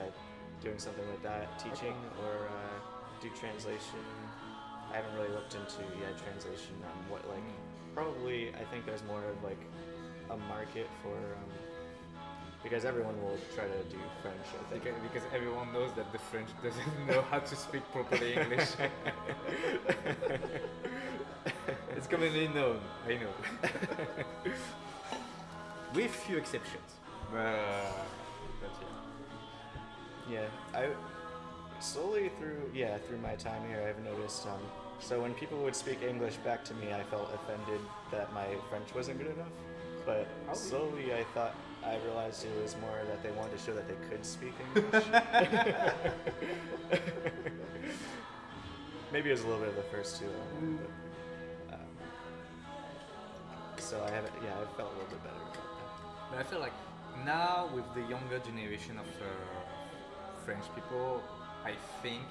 doing 0.61 0.79
something 0.79 1.07
like 1.09 1.23
that, 1.23 1.59
teaching 1.59 1.95
or 2.23 2.47
uh, 2.47 2.79
do 3.21 3.29
translation. 3.39 3.99
I 4.91 4.95
haven't 4.97 5.13
really 5.15 5.29
looked 5.29 5.53
into 5.53 5.81
yeah 5.99 6.11
translation 6.23 6.75
on 6.83 7.11
what 7.11 7.27
like 7.27 7.43
probably 7.93 8.49
I 8.55 8.63
think 8.71 8.85
there's 8.85 9.03
more 9.03 9.23
of 9.25 9.43
like 9.43 9.59
a 10.29 10.37
market 10.47 10.87
for 11.03 11.13
um, 11.15 11.51
because 12.63 12.85
everyone 12.85 13.21
will 13.21 13.37
try 13.53 13.65
to 13.65 13.83
do 13.91 13.97
French. 14.21 14.47
I 14.59 14.71
think. 14.71 14.83
Because, 14.85 14.99
because 15.03 15.23
everyone 15.33 15.73
knows 15.73 15.91
that 15.97 16.11
the 16.13 16.19
French 16.19 16.49
doesn't 16.63 16.99
know 17.07 17.21
how 17.29 17.39
to 17.39 17.55
speak 17.55 17.83
properly 17.91 18.35
English. 18.35 18.69
it's 21.97 22.07
commonly 22.07 22.47
known, 22.49 22.79
I 23.07 23.15
know. 23.15 23.33
With 25.93 26.11
few 26.11 26.37
exceptions. 26.37 26.83
But, 27.31 27.59
but 28.61 28.71
yeah. 30.29 30.39
Yeah, 30.41 30.47
I 30.79 30.89
slowly 31.79 32.31
through 32.39 32.69
yeah 32.73 32.97
through 33.07 33.17
my 33.19 33.35
time 33.35 33.61
here, 33.69 33.81
I've 33.87 34.03
noticed. 34.03 34.45
Um, 34.47 34.59
so 34.99 35.21
when 35.21 35.33
people 35.33 35.57
would 35.63 35.75
speak 35.75 36.01
English 36.01 36.35
back 36.37 36.63
to 36.65 36.73
me, 36.75 36.91
I 36.93 37.03
felt 37.03 37.29
offended 37.33 37.79
that 38.11 38.33
my 38.33 38.45
French 38.69 38.93
wasn't 38.95 39.17
good 39.19 39.31
enough. 39.35 39.51
But 40.05 40.27
Oh. 40.49 40.53
slowly, 40.53 41.13
I 41.13 41.23
thought 41.33 41.55
I 41.85 41.97
realized 42.05 42.45
it 42.45 42.61
was 42.61 42.75
more 42.81 42.99
that 43.07 43.21
they 43.23 43.31
wanted 43.31 43.57
to 43.57 43.63
show 43.63 43.73
that 43.75 43.87
they 43.87 43.95
could 44.09 44.25
speak 44.25 44.53
English. 44.75 45.05
Maybe 49.13 49.29
it 49.29 49.33
was 49.33 49.41
a 49.43 49.47
little 49.47 49.59
bit 49.61 49.69
of 49.69 49.75
the 49.75 49.83
first 49.83 50.19
two. 50.19 50.25
um, 50.59 50.79
so 53.87 54.03
I 54.03 54.11
haven't. 54.11 54.35
Yeah, 54.43 54.51
I 54.59 54.67
felt 54.75 54.91
a 54.91 54.95
little 54.99 55.15
bit 55.15 55.23
better 55.23 55.39
about 55.39 55.53
that. 55.55 55.87
But 56.29 56.39
I 56.39 56.43
feel 56.43 56.59
like 56.59 56.75
now 57.23 57.69
with 57.73 57.87
the 57.95 58.03
younger 58.11 58.39
generation 58.39 58.99
of 58.99 59.07
uh, 59.23 59.31
French 60.43 60.65
people, 60.75 61.23
I 61.63 61.71
think 62.03 62.27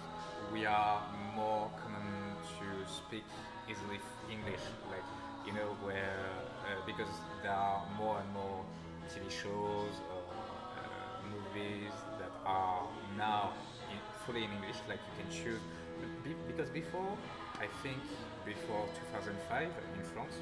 we 0.53 0.67
are 0.67 1.01
more 1.35 1.71
common 1.81 2.37
to 2.61 2.67
speak 2.85 3.25
easily 3.71 3.99
English. 4.29 4.61
Like 4.93 5.07
you 5.49 5.55
know, 5.57 5.73
where 5.81 6.29
uh, 6.69 6.77
because 6.85 7.09
there 7.43 7.57
are 7.57 7.81
more 7.97 8.21
and 8.21 8.29
more 8.37 8.61
TV 9.09 9.25
shows 9.33 9.97
or 10.13 10.21
uh, 10.77 10.85
movies 11.33 11.97
that 12.21 12.33
are 12.45 12.85
now 13.17 13.57
in, 13.89 13.97
fully 14.27 14.45
in 14.45 14.53
English. 14.61 14.77
Like 14.93 15.01
you 15.09 15.15
can 15.25 15.31
choose. 15.33 15.63
Be- 16.23 16.37
because 16.53 16.69
before, 16.69 17.17
I 17.57 17.67
think 17.83 17.97
before 18.45 18.85
2005 19.17 19.73
in 19.97 20.05
France, 20.13 20.37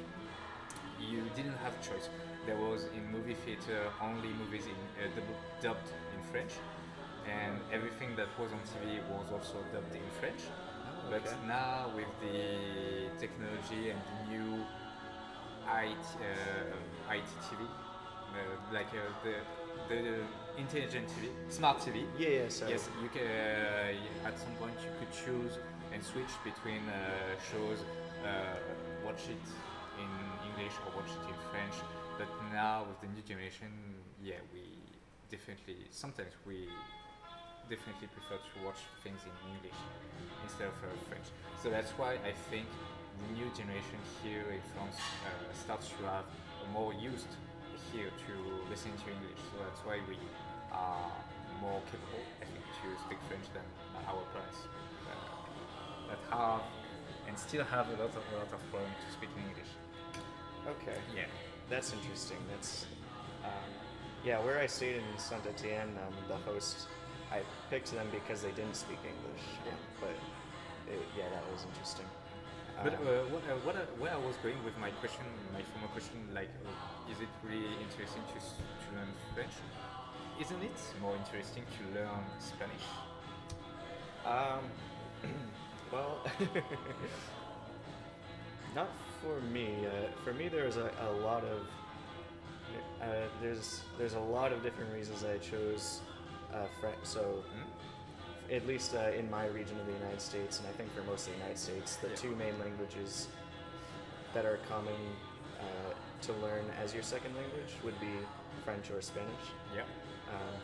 you 0.99 1.21
didn't 1.35 1.57
have 1.63 1.75
choice. 1.81 2.09
There 2.45 2.57
was 2.57 2.85
in 2.95 3.03
movie 3.11 3.35
theater 3.45 3.91
only 4.01 4.29
movies 4.29 4.65
in 4.65 4.79
uh, 5.01 5.07
dub- 5.15 5.61
dubbed 5.61 5.89
in 6.15 6.21
French, 6.31 6.51
and 7.25 7.59
everything 7.71 8.15
that 8.15 8.29
was 8.39 8.51
on 8.51 8.59
TV 8.69 9.01
was 9.09 9.27
also 9.31 9.57
dubbed 9.73 9.93
in 9.93 10.07
French. 10.19 10.41
But 11.09 11.25
okay. 11.25 11.35
now 11.47 11.91
with 11.95 12.09
the 12.21 13.09
technology 13.19 13.91
and 13.91 14.01
the 14.09 14.17
new 14.33 14.65
IT, 15.67 16.07
uh, 16.21 17.13
IT 17.13 17.29
TV, 17.49 17.61
uh, 17.63 18.73
like 18.73 18.89
uh, 18.93 19.01
the 19.23 19.35
the 19.89 20.23
intelligent 20.57 21.07
TV, 21.09 21.29
smart 21.49 21.79
TV, 21.79 22.05
Yeah, 22.17 22.29
yeah. 22.29 22.49
So 22.49 22.67
Yes, 22.67 22.89
you 23.01 23.09
can. 23.09 23.25
Uh, 23.25 24.27
at 24.27 24.37
some 24.39 24.53
point, 24.57 24.73
you 24.81 24.91
could 24.99 25.11
choose 25.13 25.59
and 25.93 26.03
switch 26.03 26.33
between 26.43 26.81
uh, 26.89 26.95
shows, 27.51 27.79
uh, 28.25 28.57
watch 29.05 29.29
it 29.29 29.45
English 30.65 30.81
or 30.81 30.97
watch 30.97 31.13
it 31.13 31.29
in 31.29 31.37
French. 31.53 31.77
But 32.17 32.27
now 32.51 32.85
with 32.89 32.97
the 33.01 33.09
new 33.13 33.21
generation, 33.21 33.69
yeah, 34.23 34.41
we 34.49 34.65
definitely 35.29 35.85
sometimes 35.91 36.33
we 36.45 36.65
definitely 37.69 38.09
prefer 38.09 38.41
to 38.41 38.55
watch 38.65 38.81
things 39.03 39.21
in 39.29 39.33
English 39.53 39.77
instead 40.41 40.73
of 40.73 40.77
uh, 40.81 40.89
French. 41.09 41.29
So 41.61 41.69
that's 41.69 41.91
why 42.01 42.17
I 42.25 42.33
think 42.49 42.65
the 43.21 43.29
new 43.37 43.49
generation 43.53 44.01
here 44.23 44.45
in 44.49 44.61
France 44.73 44.97
uh, 44.97 45.53
starts 45.53 45.89
to 45.89 46.01
have 46.09 46.25
more 46.73 46.93
used 46.93 47.29
here 47.93 48.09
to 48.09 48.33
listen 48.69 48.89
to 48.89 49.05
English. 49.05 49.41
So 49.53 49.61
that's 49.61 49.81
why 49.85 50.01
we 50.09 50.17
are 50.73 51.13
more 51.61 51.81
capable, 51.93 52.25
I 52.41 52.45
think, 52.49 52.65
to 52.65 52.87
speak 53.05 53.21
French 53.29 53.45
than 53.53 53.65
our 54.09 54.25
parents 54.33 54.65
uh, 54.65 56.09
that 56.09 56.21
have 56.33 56.65
and 57.29 57.37
still 57.37 57.65
have 57.65 57.85
a 57.89 57.97
lot 58.01 58.13
of 58.13 58.23
a 58.33 58.35
lot 58.41 58.49
of 58.49 58.61
problem 58.73 58.89
to 58.89 59.09
speak 59.13 59.29
English. 59.37 59.69
Okay. 60.67 60.97
Yeah. 61.15 61.25
That's 61.69 61.93
interesting. 61.93 62.37
That's 62.51 62.85
um, 63.43 63.71
yeah. 64.23 64.39
Where 64.39 64.59
I 64.59 64.67
stayed 64.67 64.97
in 64.97 65.17
Saint 65.17 65.45
Etienne, 65.45 65.97
um, 66.05 66.13
the 66.27 66.37
host, 66.49 66.87
I 67.31 67.41
picked 67.69 67.91
them 67.91 68.07
because 68.11 68.41
they 68.41 68.51
didn't 68.51 68.75
speak 68.75 68.99
English. 69.03 69.45
Yeah. 69.65 69.71
um, 69.73 69.79
but 70.01 70.15
it, 70.93 71.01
yeah, 71.17 71.29
that 71.29 71.43
was 71.51 71.65
interesting. 71.71 72.05
But 72.83 72.93
Um, 72.93 73.07
uh, 73.07 73.11
what, 73.31 73.43
uh, 73.47 73.55
what, 73.63 73.75
uh, 73.75 73.79
where 73.97 74.11
I 74.11 74.17
was 74.17 74.35
going 74.43 74.61
with 74.65 74.77
my 74.77 74.91
question, 74.99 75.23
my 75.53 75.63
former 75.71 75.87
question, 75.87 76.19
like, 76.33 76.49
uh, 76.67 77.11
is 77.11 77.17
it 77.21 77.29
really 77.41 77.71
interesting 77.81 78.21
to, 78.33 78.37
to 78.37 78.87
learn 78.95 79.07
French? 79.33 79.55
Isn't 80.41 80.61
it 80.61 80.77
more 81.01 81.15
interesting 81.15 81.63
to 81.63 81.81
learn 81.95 82.19
Spanish? 82.39 82.85
Um, 84.25 84.63
well, 85.93 86.19
not 88.75 88.89
for 89.21 89.39
me. 89.51 89.69
Uh, 89.85 90.07
for 90.23 90.33
me, 90.33 90.47
there 90.47 90.65
was 90.65 90.77
a, 90.77 90.91
a 91.09 91.11
lot 91.23 91.43
of 91.43 91.59
uh, 93.01 93.05
there's 93.41 93.81
there's 93.97 94.13
a 94.15 94.19
lot 94.19 94.51
of 94.51 94.61
different 94.63 94.93
reasons 94.93 95.23
I 95.23 95.37
chose 95.37 96.01
uh, 96.53 96.65
French. 96.79 96.97
So 97.03 97.43
Hmm? 97.53 98.53
at 98.53 98.67
least 98.67 98.93
uh, 98.93 99.09
in 99.17 99.27
my 99.31 99.47
region 99.47 99.79
of 99.79 99.87
the 99.87 99.93
United 99.93 100.21
States, 100.21 100.59
and 100.59 100.67
I 100.67 100.71
think 100.73 100.93
for 100.93 101.01
most 101.09 101.25
of 101.27 101.33
the 101.33 101.39
United 101.39 101.57
States, 101.57 101.95
the 101.95 102.09
Yeah. 102.09 102.15
two 102.15 102.35
main 102.35 102.59
languages 102.59 103.27
that 104.35 104.45
are 104.45 104.59
common 104.69 104.93
uh, 105.59 105.93
to 106.21 106.33
learn 106.33 106.63
as 106.79 106.93
your 106.93 107.01
second 107.01 107.35
language 107.35 107.73
would 107.83 107.99
be 107.99 108.13
French 108.63 108.91
or 108.91 109.01
Spanish. 109.01 109.45
Yeah. 109.73 109.81
Um, 110.29 110.55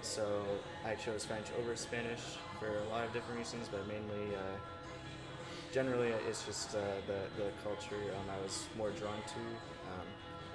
so 0.00 0.44
I 0.84 0.94
chose 0.94 1.24
French 1.24 1.46
over 1.58 1.74
Spanish 1.74 2.20
for 2.60 2.68
a 2.68 2.84
lot 2.90 3.04
of 3.04 3.12
different 3.12 3.38
reasons, 3.38 3.68
but 3.68 3.84
mainly, 3.88 4.36
uh, 4.36 4.56
generally, 5.74 6.12
uh, 6.12 6.28
it's 6.28 6.46
just 6.46 6.76
uh, 6.76 6.78
the 7.08 7.18
the 7.42 7.50
culture 7.64 7.96
um, 8.16 8.30
I 8.30 8.40
was 8.42 8.66
more 8.78 8.90
drawn 8.90 9.18
to, 9.26 9.40
um, 9.90 10.06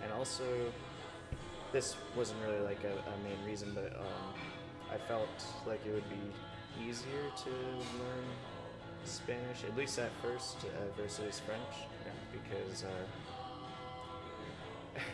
and 0.02 0.14
also 0.14 0.46
this 1.74 1.98
wasn't 2.16 2.40
really 2.48 2.62
like 2.62 2.84
a, 2.86 2.94
a 2.94 3.16
main 3.28 3.38
reason, 3.46 3.74
but 3.76 3.92
um, 4.00 4.34
I 4.90 4.98
felt 5.10 5.28
like 5.68 5.82
it 5.86 5.94
would 5.94 6.10
be 6.10 6.32
easier 6.88 7.26
to 7.44 7.50
learn 7.50 8.26
Spanish, 9.04 9.66
at 9.68 9.76
least 9.76 10.00
at 10.00 10.12
first, 10.22 10.58
uh, 10.64 11.02
versus 11.02 11.42
French, 11.46 11.76
Yeah. 12.06 12.14
because. 12.32 12.86
Uh, 12.86 13.06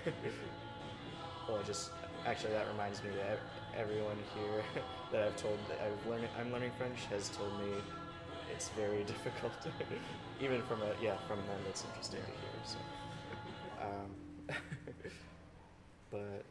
well, 1.50 1.62
just 1.66 1.92
actually 2.26 2.54
that 2.54 2.68
reminds 2.72 3.04
me 3.04 3.10
that 3.18 3.40
everyone 3.78 4.18
here 4.34 4.64
that 5.12 5.24
I've 5.28 5.36
told 5.36 5.58
that 5.70 5.80
I've 5.86 6.10
learned 6.10 6.28
I'm 6.40 6.52
learning 6.52 6.72
French 6.78 7.06
has 7.12 7.30
told 7.30 7.52
me 7.60 7.74
it's 8.56 8.70
very 8.70 9.04
difficult. 9.14 9.54
Even 10.42 10.62
from 10.64 10.82
a 10.82 10.92
yeah 11.02 11.18
from 11.28 11.38
them, 11.38 11.60
it's 11.70 11.84
interesting 11.86 12.22
to 12.22 12.26
hear. 12.26 12.62
So, 12.64 12.78
um, 13.82 14.58
but 16.12 16.44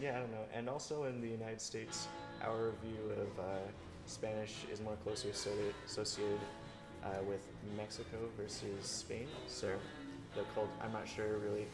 yeah, 0.00 0.16
I 0.16 0.20
don't 0.20 0.32
know. 0.32 0.44
And 0.52 0.68
also 0.68 1.04
in 1.04 1.20
the 1.20 1.28
United 1.28 1.60
States, 1.60 2.08
our 2.42 2.72
view 2.82 3.12
of 3.12 3.44
uh, 3.44 3.58
Spanish 4.06 4.64
is 4.72 4.80
more 4.80 4.96
closely 5.04 5.30
associated 5.30 6.40
uh, 7.04 7.22
with 7.28 7.40
Mexico 7.76 8.16
versus 8.36 8.84
Spain. 8.86 9.28
So 9.46 9.68
the 10.34 10.42
cult 10.54 10.68
I'm 10.82 10.92
not 10.92 11.08
sure 11.08 11.38
really 11.38 11.66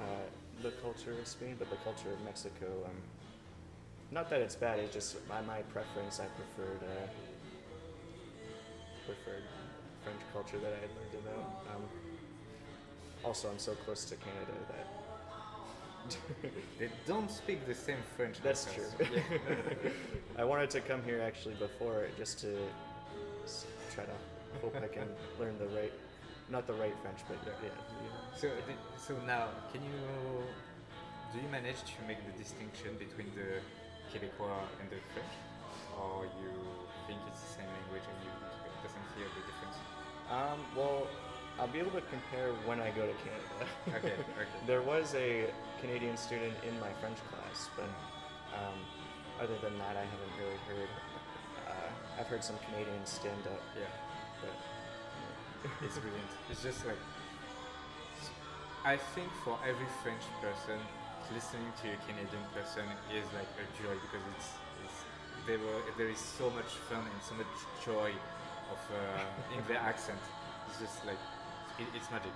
uh, 0.00 0.26
the 0.62 0.70
culture 0.82 1.12
of 1.12 1.26
Spain, 1.26 1.56
but 1.58 1.70
the 1.70 1.76
culture 1.76 2.12
of 2.12 2.20
Mexico. 2.24 2.66
Um, 2.84 2.96
not 4.10 4.30
that 4.30 4.40
it's 4.40 4.56
bad. 4.56 4.78
It's 4.78 4.94
just 4.94 5.16
my, 5.28 5.42
my 5.42 5.60
preference. 5.62 6.18
I 6.18 6.26
preferred 6.26 6.80
preferred 9.08 9.44
French 10.04 10.20
culture 10.34 10.58
that 10.58 10.72
I 10.76 10.80
had 10.84 10.92
learned 10.98 11.16
about. 11.24 11.44
Um, 11.74 11.82
also, 13.24 13.48
I'm 13.50 13.58
so 13.58 13.72
close 13.84 14.04
to 14.10 14.16
Canada 14.16 14.54
that 14.72 14.86
They 16.78 16.88
don't 17.06 17.30
speak 17.30 17.66
the 17.66 17.74
same 17.74 18.02
French. 18.16 18.36
that's 18.42 18.66
as 18.68 18.74
true. 18.74 18.90
Yeah. 19.12 19.90
I 20.42 20.44
wanted 20.44 20.70
to 20.76 20.80
come 20.80 21.02
here 21.02 21.20
actually 21.20 21.54
before 21.54 22.06
just 22.18 22.38
to 22.44 22.50
try 23.94 24.04
to 24.04 24.16
hope 24.62 24.76
I 24.76 24.88
can 24.88 25.08
learn 25.40 25.58
the 25.58 25.68
right, 25.78 25.92
not 26.50 26.66
the 26.66 26.74
right 26.74 26.94
French, 27.02 27.20
but 27.28 27.38
yeah. 27.46 27.52
yeah. 27.64 28.38
So, 28.40 28.46
the- 28.68 29.00
so 29.06 29.14
now, 29.26 29.48
can 29.72 29.82
you 29.82 29.98
do 31.32 31.40
you 31.44 31.48
manage 31.50 31.80
to 31.92 32.00
make 32.06 32.20
the 32.28 32.34
distinction 32.42 32.90
between 32.98 33.28
the 33.40 33.60
Quebecois 34.10 34.64
and 34.80 34.88
the 34.88 35.00
French, 35.12 35.34
or 36.00 36.24
you 36.40 36.50
think 37.06 37.18
it's 37.28 37.40
the 37.40 37.52
same 37.60 37.68
language 37.78 38.06
and 38.12 38.18
you 38.24 38.32
doesn't 38.82 39.06
hear 39.16 39.26
the 39.34 39.42
difference? 39.46 39.76
Um, 40.30 40.58
well, 40.76 41.06
I'll 41.58 41.68
be 41.68 41.78
able 41.78 41.90
to 41.92 42.02
compare 42.12 42.52
when 42.64 42.80
I 42.80 42.90
go 42.90 43.06
to 43.06 43.16
Canada. 43.24 43.66
Okay, 43.98 44.14
okay. 44.38 44.58
there 44.66 44.82
was 44.82 45.14
a 45.14 45.50
Canadian 45.80 46.16
student 46.16 46.54
in 46.66 46.78
my 46.80 46.92
French 47.00 47.18
class, 47.30 47.68
but 47.76 47.90
um, 48.54 48.78
other 49.40 49.58
than 49.62 49.76
that, 49.78 49.96
I 49.96 50.06
haven't 50.06 50.34
really 50.38 50.60
heard. 50.70 50.90
Uh, 51.66 52.20
I've 52.20 52.26
heard 52.26 52.44
some 52.44 52.56
Canadians 52.70 53.08
stand 53.08 53.42
up, 53.46 53.60
Yeah, 53.74 53.86
but 54.42 55.70
it's 55.84 55.98
brilliant. 55.98 56.30
It's 56.50 56.62
just 56.62 56.86
like 56.86 56.98
I 58.84 58.96
think 58.96 59.28
for 59.44 59.58
every 59.66 59.90
French 60.02 60.22
person, 60.40 60.78
listening 61.34 61.66
to 61.82 61.92
a 61.92 61.98
Canadian 62.06 62.44
person 62.54 62.86
is 63.12 63.26
like 63.34 63.50
a 63.58 63.66
joy 63.76 63.92
because 64.06 64.24
it's, 64.32 64.48
it's 64.80 64.98
there 65.46 65.58
were 65.58 65.82
there 65.98 66.08
is 66.08 66.18
so 66.18 66.48
much 66.50 66.70
fun 66.88 67.02
and 67.02 67.20
so 67.20 67.34
much 67.34 67.52
joy 67.84 68.12
of 68.70 68.80
uh, 68.94 69.56
in 69.56 69.62
their 69.68 69.78
accent. 69.78 70.18
It's 70.68 70.80
just 70.80 71.04
like 71.06 71.20
it, 71.78 71.86
it's 71.94 72.10
magic. 72.10 72.34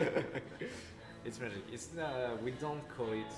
it's 1.24 1.40
magic. 1.40 1.62
It's 1.72 1.96
uh, 1.96 2.36
we 2.42 2.52
don't 2.52 2.86
call 2.96 3.12
it 3.12 3.34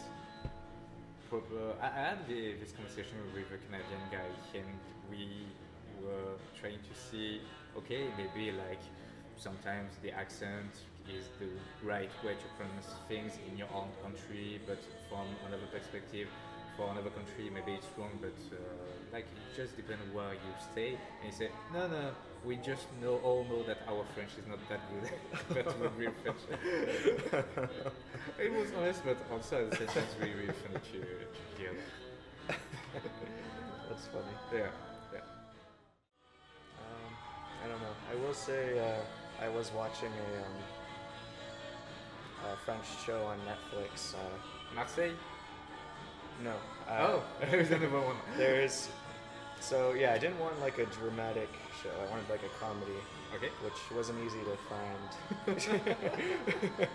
proper. 1.29 1.75
I, 1.81 1.87
I 1.87 2.03
had 2.11 2.29
the, 2.29 2.55
this 2.61 2.73
conversation 2.73 3.19
with 3.35 3.47
a 3.53 3.61
Canadian 3.67 4.05
guy, 4.11 4.31
and 4.59 4.79
we 5.11 5.47
were 6.03 6.35
trying 6.59 6.79
to 6.79 6.95
see. 7.11 7.41
Okay, 7.77 8.09
maybe 8.17 8.53
like 8.53 8.81
sometimes 9.37 9.93
the 10.03 10.11
accent 10.13 10.73
is 11.09 11.29
the 11.39 11.49
right 11.87 12.11
way 12.25 12.35
to 12.35 12.49
pronounce 12.57 12.89
things 13.07 13.39
in 13.49 13.57
your 13.57 13.69
own 13.75 13.89
country, 14.03 14.61
but 14.67 14.79
from 15.09 15.27
another 15.47 15.67
perspective, 15.71 16.29
for 16.77 16.91
another 16.91 17.11
country, 17.11 17.51
maybe 17.53 17.73
it's 17.73 17.87
wrong. 17.97 18.11
But 18.21 18.37
uh, 18.53 18.57
like 19.13 19.25
it 19.25 19.57
just 19.57 19.77
depends 19.77 20.03
where 20.13 20.33
you 20.35 20.53
stay. 20.73 20.99
And 21.23 21.27
you 21.27 21.33
say, 21.33 21.51
no, 21.73 21.87
no, 21.89 22.11
we 22.45 22.57
just 22.57 22.87
know 23.01 23.17
all 23.25 23.45
know 23.45 23.63
that 23.65 23.79
our 23.89 24.05
French 24.15 24.31
is 24.39 24.47
not 24.47 24.59
that 24.69 24.81
good, 24.91 25.11
but 25.65 25.81
we're 25.81 25.89
real 25.97 26.13
French. 26.23 26.39
it 28.39 28.53
was 28.53 28.69
honest, 28.79 29.03
but 29.05 29.17
also 29.33 29.65
at 29.65 29.71
the 29.71 29.77
same 29.77 29.87
time, 29.89 30.05
it's 30.05 30.17
really, 30.21 30.35
really 30.35 30.53
funny 30.63 30.81
to, 30.93 31.01
to 31.01 31.07
hear. 31.59 31.73
that. 32.49 32.57
that's 33.89 34.07
funny. 34.09 34.35
Yeah, 34.53 34.71
yeah. 35.13 35.21
Um, 36.79 37.13
I 37.65 37.69
don't 37.69 37.81
know. 37.81 37.97
I 38.13 38.15
will 38.27 38.35
say 38.35 38.79
uh, 38.79 39.01
I 39.45 39.49
was 39.49 39.73
watching 39.73 40.13
a, 40.13 40.15
um, 40.45 40.57
a 42.53 42.57
French 42.65 42.87
show 43.05 43.25
on 43.27 43.39
Netflix. 43.41 44.15
Uh, 44.15 44.19
Marseille. 44.75 45.15
No. 46.43 46.53
Uh, 46.89 46.99
oh, 47.01 47.23
there's 47.51 47.71
another 47.71 48.01
one. 48.01 48.17
There's. 48.37 48.89
So 49.61 49.93
yeah, 49.95 50.13
I 50.13 50.19
didn't 50.19 50.39
want 50.39 50.61
like 50.61 50.79
a 50.79 50.87
dramatic 50.87 51.49
show. 51.83 51.91
I 51.91 52.11
wanted 52.11 52.29
like 52.31 52.43
a 52.45 52.51
comedy, 52.65 52.93
Okay. 53.35 53.49
which 53.65 53.97
wasn't 53.97 54.19
easy 54.25 54.39
to 54.41 54.57
find. 54.69 55.11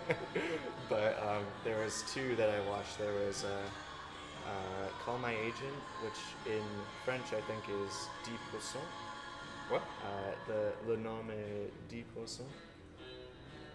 but 0.88 1.18
um, 1.26 1.44
there 1.64 1.78
was 1.82 2.04
two 2.14 2.34
that 2.36 2.48
I 2.50 2.60
watched. 2.68 2.98
There 2.98 3.12
was 3.26 3.44
uh, 3.44 3.48
uh, 4.46 4.88
Call 5.04 5.18
My 5.18 5.32
Agent, 5.34 5.76
which 6.02 6.20
in 6.54 6.62
French 7.04 7.26
I 7.32 7.40
think 7.50 7.62
is 7.84 8.08
Dix 8.24 8.36
Pourcent. 8.50 8.84
What? 9.68 9.82
Uh, 10.04 10.32
the 10.46 10.72
le 10.90 10.96
nom 10.98 11.30
est 11.30 11.70
dix 11.88 12.04
pourcent. 12.14 12.48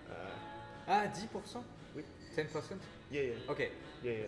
Uh, 0.10 0.14
Ah, 0.90 1.04
10%? 1.08 1.64
Oui. 1.96 2.04
10%? 2.36 2.80
yeah, 3.12 3.22
yeah, 3.22 3.34
Okay. 3.52 3.70
yeah, 4.04 4.12
yeah. 4.12 4.26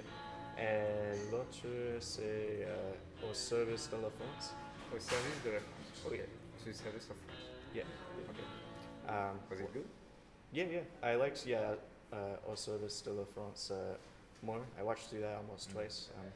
Et 0.60 1.32
l'autre 1.32 1.66
c'est 2.00 2.66
euh, 2.68 2.92
au 3.30 3.34
service 3.34 3.90
de 3.90 3.96
la 3.98 4.10
France. 4.10 4.54
Au 4.94 5.00
service 5.00 5.44
de 5.46 5.52
la 5.52 5.60
France. 5.60 6.04
Okay. 6.08 6.26
To 6.66 6.74
service 6.74 7.10
of 7.10 7.16
France. 7.26 7.50
Yeah. 7.74 7.84
Okay. 8.30 8.44
Um, 9.08 9.40
Was 9.50 9.60
it 9.62 9.74
good? 9.74 9.86
Yeah, 10.52 10.66
yeah. 10.66 10.82
I 11.04 11.16
liked 11.16 11.46
yeah 11.46 11.76
uh, 12.12 12.52
au 12.52 12.56
service 12.56 13.02
de 13.04 13.12
la 13.12 13.24
France 13.34 13.72
uh, 13.72 13.96
more. 14.46 14.62
I 14.80 14.84
watched 14.84 15.10
through 15.10 15.22
that 15.22 15.38
almost 15.38 15.70
Mm. 15.70 15.74
twice. 15.74 16.10
Um, 16.18 16.32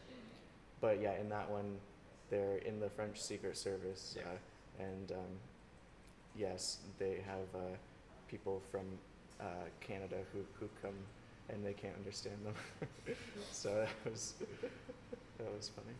but 0.79 1.01
yeah, 1.01 1.19
in 1.19 1.29
that 1.29 1.49
one, 1.49 1.77
they're 2.29 2.57
in 2.65 2.79
the 2.79 2.89
French 2.89 3.19
Secret 3.21 3.57
Service, 3.57 4.15
Yeah. 4.17 4.23
uh, 4.27 4.83
and 4.83 5.11
um, 5.11 5.39
yes, 6.35 6.79
they 6.99 7.21
have 7.25 7.47
uh, 7.55 7.75
people 8.27 8.61
from 8.71 8.85
uh, 9.39 9.45
Canada 9.81 10.17
who 10.31 10.39
who 10.59 10.69
come 10.81 10.95
and 11.49 11.65
they 11.65 11.73
can't 11.73 11.95
understand 11.95 12.37
them. 12.45 12.55
so 13.51 13.69
that 13.69 14.11
was 14.11 14.33
that 15.37 15.51
was 15.55 15.69
funny. 15.69 15.95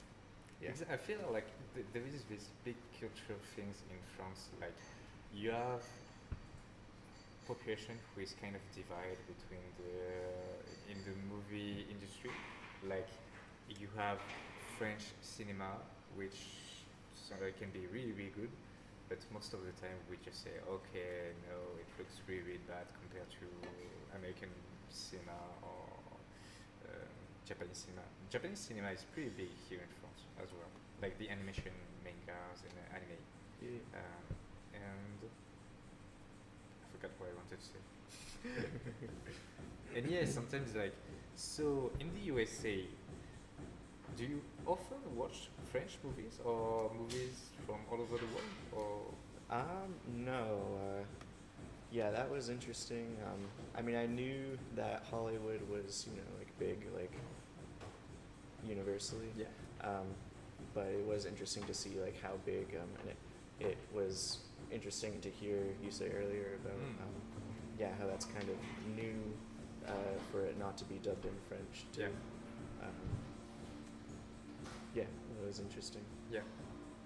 Yeah. 0.61 0.71
I 0.91 0.97
feel 0.97 1.19
like 1.31 1.47
th- 1.75 1.85
there 1.93 2.03
is 2.07 2.23
this 2.29 2.47
big 2.63 2.75
cultural 2.99 3.39
things 3.55 3.75
in 3.89 3.97
France. 4.15 4.47
Like 4.61 4.77
you 5.33 5.51
have 5.51 5.83
population 7.47 7.95
who 8.15 8.21
is 8.21 8.33
kind 8.41 8.55
of 8.55 8.61
divided 8.71 9.19
between 9.27 9.65
the 9.79 10.91
in 10.91 10.97
the 11.03 11.15
movie 11.27 11.85
industry. 11.91 12.31
Like 12.87 13.09
you 13.79 13.87
have 13.97 14.19
French 14.77 15.03
cinema, 15.21 15.71
which 16.15 16.39
so 17.15 17.35
it 17.45 17.59
can 17.59 17.69
be 17.71 17.87
really 17.91 18.11
really 18.11 18.31
good, 18.35 18.49
but 19.09 19.19
most 19.31 19.53
of 19.53 19.61
the 19.65 19.73
time 19.79 19.97
we 20.09 20.17
just 20.23 20.43
say, 20.43 20.55
okay, 20.67 21.35
no, 21.49 21.57
it 21.79 21.89
looks 21.97 22.21
really 22.27 22.59
bad 22.67 22.87
compared 22.99 23.29
to 23.39 23.47
American 24.15 24.49
cinema 24.89 25.35
or 25.61 25.85
um, 26.87 27.15
Japanese 27.45 27.85
cinema. 27.85 28.05
Japanese 28.29 28.59
cinema 28.59 28.89
is 28.91 29.05
pretty 29.13 29.29
big 29.35 29.51
here 29.69 29.79
in 29.83 29.91
France 30.01 30.23
as 30.41 30.49
well, 30.55 30.69
like 31.01 31.17
the 31.19 31.29
animation 31.29 31.73
mangas 32.03 32.63
and 32.63 32.75
uh, 32.77 32.95
anime. 32.97 33.21
Yeah. 33.61 33.99
Um, 33.99 34.25
and 34.73 35.19
I 36.81 36.85
forgot 36.91 37.11
what 37.19 37.29
I 37.29 37.35
wanted 37.37 37.59
to 37.59 37.67
say. 37.67 37.81
and 39.95 40.03
yeah, 40.09 40.25
sometimes 40.25 40.75
like 40.75 40.95
so 41.35 41.91
in 41.99 42.13
the 42.13 42.33
USA, 42.33 42.85
do 44.17 44.23
you 44.23 44.41
often 44.65 44.97
watch 45.15 45.49
French 45.71 45.97
movies 46.03 46.39
or 46.45 46.91
movies 46.97 47.49
from 47.65 47.77
all 47.91 48.01
over 48.01 48.17
the 48.17 48.25
world? 48.33 48.53
Or 49.49 49.55
Um, 49.55 49.93
no. 50.25 50.59
Uh, 50.79 51.03
yeah, 51.91 52.09
that 52.11 52.29
was 52.29 52.49
interesting. 52.49 53.15
Um, 53.25 53.39
I 53.75 53.81
mean, 53.81 53.95
I 53.95 54.05
knew 54.07 54.57
that 54.75 55.03
Hollywood 55.11 55.61
was, 55.69 56.07
you 56.09 56.15
know, 56.17 56.27
like 56.39 56.57
big, 56.59 56.77
like 56.95 57.11
universally. 58.67 59.29
yeah, 59.37 59.45
Um, 59.81 60.07
but 60.73 60.87
it 60.87 61.05
was 61.05 61.25
interesting 61.25 61.63
to 61.65 61.73
see 61.73 61.99
like 62.01 62.19
how 62.21 62.33
big, 62.45 62.75
um, 62.81 62.89
and 63.01 63.09
it, 63.11 63.67
it 63.67 63.77
was 63.93 64.39
interesting 64.71 65.19
to 65.21 65.29
hear 65.29 65.57
you 65.83 65.91
say 65.91 66.09
earlier 66.09 66.55
about, 66.63 66.77
Mm. 66.77 67.01
um, 67.03 67.13
yeah, 67.79 67.89
how 67.99 68.07
that's 68.07 68.25
kind 68.25 68.49
of 68.49 68.55
new 68.95 69.15
uh, 69.87 69.91
for 70.31 70.45
it 70.45 70.57
not 70.57 70.77
to 70.77 70.85
be 70.85 70.95
dubbed 71.03 71.25
in 71.25 71.35
French. 71.49 71.85
Too. 71.93 72.01
Yeah. 72.01 72.07
Um, 72.87 72.95
it 75.43 75.47
was 75.47 75.59
interesting. 75.59 76.01
yeah, 76.31 76.39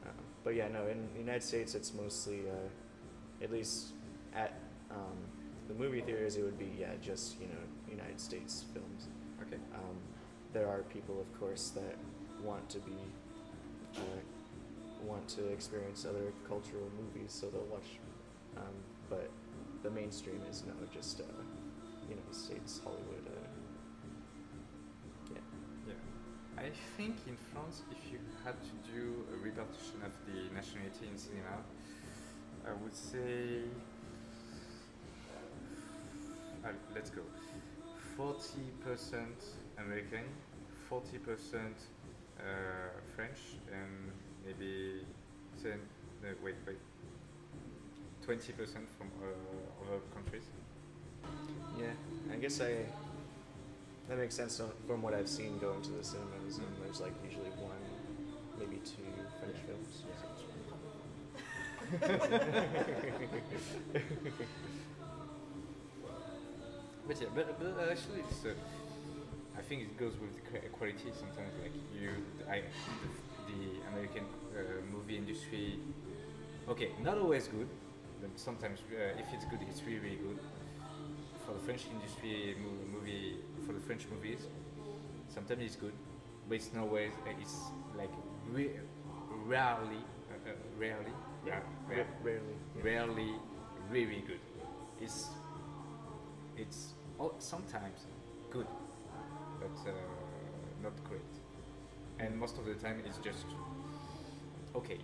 Um, 0.05 0.13
but 0.43 0.55
yeah, 0.55 0.67
no, 0.67 0.87
in 0.87 1.07
the 1.13 1.19
United 1.19 1.43
States, 1.43 1.75
it's 1.75 1.93
mostly, 1.93 2.41
uh, 2.49 3.43
at 3.43 3.51
least 3.51 3.93
at 4.33 4.53
um, 4.91 5.17
the 5.67 5.73
movie 5.73 6.01
theaters, 6.01 6.37
it 6.37 6.43
would 6.43 6.57
be, 6.59 6.71
yeah, 6.79 6.91
just, 7.01 7.39
you 7.41 7.47
know, 7.47 7.63
United 7.89 8.19
States 8.19 8.65
films. 8.73 9.07
okay, 9.41 9.57
Um, 9.73 9.97
there 10.53 10.67
are 10.67 10.83
people, 10.83 11.19
of 11.19 11.39
course, 11.39 11.69
that 11.71 11.95
want 12.43 12.69
to 12.69 12.79
be, 12.79 12.97
uh, 13.97 14.21
want 15.05 15.27
to 15.29 15.47
experience 15.49 16.05
other 16.05 16.31
cultural 16.47 16.89
movies, 17.01 17.31
so 17.33 17.47
they'll 17.49 17.65
watch, 17.71 17.99
um, 18.55 18.73
but 19.09 19.29
the 19.83 19.89
mainstream 19.89 20.41
is 20.49 20.63
no, 20.65 20.73
just, 20.93 21.21
uh, 21.21 21.23
United 22.09 22.35
States, 22.35 22.79
Hollywood, 22.83 23.16
I 26.57 26.71
think 26.97 27.15
in 27.27 27.37
France, 27.53 27.83
if 27.91 28.11
you 28.11 28.19
had 28.43 28.55
to 28.61 28.91
do 28.91 29.25
a 29.33 29.37
repartition 29.37 30.01
of 30.03 30.11
the 30.25 30.53
nationality 30.53 31.07
in 31.11 31.17
cinema, 31.17 31.61
I 32.65 32.73
would 32.81 32.95
say, 32.95 33.61
uh, 36.65 36.69
let's 36.93 37.11
go, 37.11 37.21
forty 38.17 38.71
percent 38.83 39.37
American, 39.77 40.25
forty 40.89 41.19
percent 41.19 41.77
uh, 42.39 42.43
French, 43.15 43.39
and 43.71 44.11
maybe 44.45 45.05
ten. 45.61 45.79
No, 46.23 46.29
wait, 46.43 46.55
wait. 46.65 46.79
Twenty 48.25 48.51
percent 48.53 48.87
from 48.97 49.09
uh, 49.21 49.27
other 49.85 50.01
countries. 50.13 50.43
Yeah, 51.79 51.93
I 52.33 52.37
guess 52.37 52.59
I. 52.61 53.06
That 54.07 54.17
makes 54.17 54.35
sense 54.35 54.61
from 54.87 55.01
what 55.01 55.13
I've 55.13 55.27
seen 55.27 55.57
going 55.59 55.81
to 55.81 55.91
the 55.91 56.03
cinemas, 56.03 56.57
and 56.57 56.67
there's 56.83 57.01
like 57.01 57.11
usually 57.25 57.49
one, 57.59 57.75
maybe 58.57 58.77
two 58.85 59.03
French 59.39 59.57
films. 59.67 60.03
But 67.07 67.21
yeah, 67.21 67.27
but, 67.33 67.59
but 67.59 67.89
actually, 67.89 68.19
it's, 68.19 68.45
uh, 68.45 68.53
I 69.57 69.61
think 69.61 69.81
it 69.83 69.97
goes 69.97 70.13
with 70.19 70.31
the 70.51 70.59
quality. 70.69 71.11
Sometimes, 71.17 71.53
like 71.61 71.71
you, 71.99 72.09
I, 72.49 72.61
the, 73.47 73.53
the 73.53 73.87
American 73.91 74.25
uh, 74.55 74.61
movie 74.91 75.17
industry. 75.17 75.79
Okay, 76.69 76.89
not 77.01 77.17
always 77.17 77.47
good, 77.47 77.67
but 78.21 78.29
sometimes 78.35 78.79
uh, 78.91 79.19
if 79.19 79.25
it's 79.33 79.45
good, 79.45 79.59
it's 79.69 79.81
really, 79.83 79.99
really 79.99 80.15
good. 80.17 80.39
French 81.67 81.83
industry, 81.91 82.55
movie 82.93 83.35
for 83.65 83.73
the 83.73 83.81
French 83.81 84.05
movies, 84.09 84.47
sometimes 85.27 85.61
it's 85.61 85.75
good, 85.75 85.91
but 86.47 86.55
it's 86.55 86.71
not 86.73 86.83
always. 86.83 87.11
It's 87.41 87.55
like 87.97 88.09
re- 88.49 88.71
rarely, 89.45 90.01
uh, 90.31 90.49
uh, 90.49 90.53
rarely, 90.79 91.11
Yeah, 91.45 91.59
ra- 91.89 91.97
ra- 91.97 92.03
ra- 92.03 92.05
rarely. 92.23 92.55
yeah. 92.77 92.83
rarely 92.83 93.31
really 93.91 94.23
good. 94.25 94.39
It's 95.01 95.27
it's 96.55 96.93
oh, 97.19 97.33
sometimes 97.39 98.05
good, 98.49 98.67
but 99.59 99.89
uh, 99.89 99.93
not 100.81 100.93
great. 101.03 101.33
And 102.19 102.39
most 102.39 102.57
of 102.57 102.63
the 102.65 102.75
time, 102.75 103.01
it's 103.05 103.17
just 103.17 103.45
okay. 104.73 104.99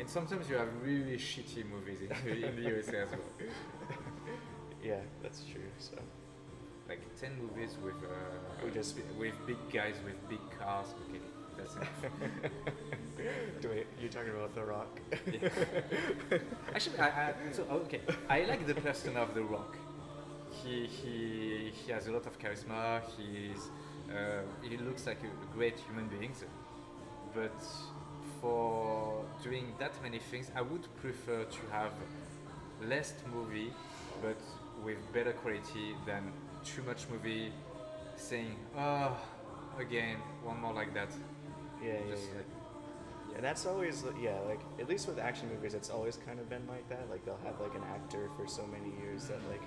And 0.00 0.08
sometimes 0.08 0.48
you 0.48 0.56
have 0.56 0.68
really 0.82 1.16
shitty 1.18 1.64
movies 1.70 1.98
in 2.00 2.08
the, 2.08 2.46
in 2.48 2.56
the 2.56 2.62
USA 2.62 3.02
as 3.02 3.10
well. 3.10 3.20
Yeah, 4.82 5.00
that's 5.22 5.44
true. 5.44 5.60
So 5.78 5.96
Like 6.88 7.00
ten 7.20 7.32
movies 7.42 7.76
with 7.84 7.96
uh, 8.02 8.64
We 8.64 8.70
just- 8.70 8.96
with 9.18 9.34
big 9.46 9.58
guys 9.70 9.94
with 10.06 10.16
big 10.28 10.40
cars. 10.58 10.86
Okay, 11.10 11.20
that's 11.58 11.74
enough. 11.76 11.90
Do 13.60 13.68
wait, 13.68 13.86
you're 14.00 14.10
talking 14.10 14.30
about 14.30 14.54
The 14.54 14.64
Rock? 14.64 14.98
Actually, 16.74 16.98
I, 16.98 17.08
I, 17.08 17.34
so 17.52 17.62
okay, 17.84 18.00
I 18.30 18.44
like 18.44 18.66
the 18.66 18.74
person 18.74 19.18
of 19.18 19.34
The 19.34 19.42
Rock. 19.42 19.76
He 20.50 20.86
he 20.86 21.72
he 21.84 21.92
has 21.92 22.06
a 22.08 22.12
lot 22.12 22.24
of 22.26 22.38
charisma. 22.38 23.02
He's 23.16 23.68
uh, 24.10 24.42
he 24.62 24.78
looks 24.78 25.06
like 25.06 25.18
a 25.22 25.54
great 25.56 25.78
human 25.86 26.08
being. 26.08 26.32
But 27.34 27.60
for 28.40 29.24
doing 29.42 29.72
that 29.78 29.92
many 30.02 30.18
things, 30.18 30.50
I 30.56 30.62
would 30.62 30.86
prefer 31.00 31.44
to 31.44 31.58
have 31.72 31.92
less 32.82 33.14
movie, 33.34 33.72
but 34.22 34.36
with 34.84 34.98
better 35.12 35.32
quality 35.32 35.94
than 36.06 36.32
too 36.64 36.82
much 36.82 37.06
movie. 37.10 37.52
Saying, 38.16 38.54
oh, 38.76 39.16
again, 39.78 40.16
one 40.44 40.60
more 40.60 40.74
like 40.74 40.92
that. 40.94 41.08
yeah, 41.82 41.94
yeah, 41.94 42.10
Just 42.10 42.28
yeah. 42.28 42.36
like- 42.36 43.36
And 43.36 43.44
that's 43.44 43.64
always, 43.64 44.04
yeah, 44.20 44.38
like, 44.46 44.60
at 44.78 44.88
least 44.88 45.06
with 45.08 45.18
action 45.18 45.48
movies, 45.48 45.72
it's 45.72 45.88
always 45.88 46.16
kind 46.26 46.38
of 46.38 46.50
been 46.50 46.66
like 46.66 46.86
that. 46.90 47.08
Like, 47.08 47.24
they'll 47.24 47.40
have, 47.44 47.58
like, 47.60 47.74
an 47.74 47.84
actor 47.94 48.28
for 48.36 48.46
so 48.46 48.66
many 48.66 48.90
years 49.00 49.28
that, 49.28 49.38
like, 49.48 49.62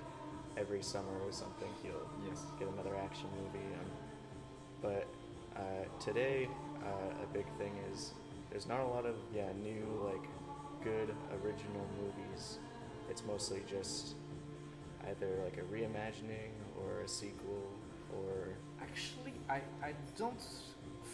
every 0.56 0.82
summer 0.82 1.16
or 1.26 1.32
something, 1.32 1.68
he'll 1.82 2.06
Yes. 2.28 2.42
get 2.58 2.68
another 2.68 2.94
action 2.94 3.26
movie. 3.42 3.66
Um, 3.80 3.90
but 4.82 5.06
uh, 5.56 5.84
today, 5.98 6.48
uh, 6.84 7.24
a 7.24 7.26
big 7.32 7.46
thing 7.58 7.72
is 7.92 8.12
there's 8.54 8.68
not 8.68 8.78
a 8.78 8.86
lot 8.86 9.04
of, 9.04 9.16
yeah, 9.34 9.48
new, 9.64 9.84
like, 10.04 10.28
good 10.84 11.12
original 11.42 11.86
movies. 12.00 12.58
It's 13.10 13.24
mostly 13.26 13.62
just 13.68 14.14
either, 15.10 15.40
like, 15.42 15.56
a 15.58 15.66
reimagining 15.74 16.54
or 16.78 17.00
a 17.00 17.08
sequel 17.08 17.64
or. 18.14 18.54
Actually, 18.80 19.32
I, 19.50 19.56
I 19.82 19.92
don't 20.16 20.40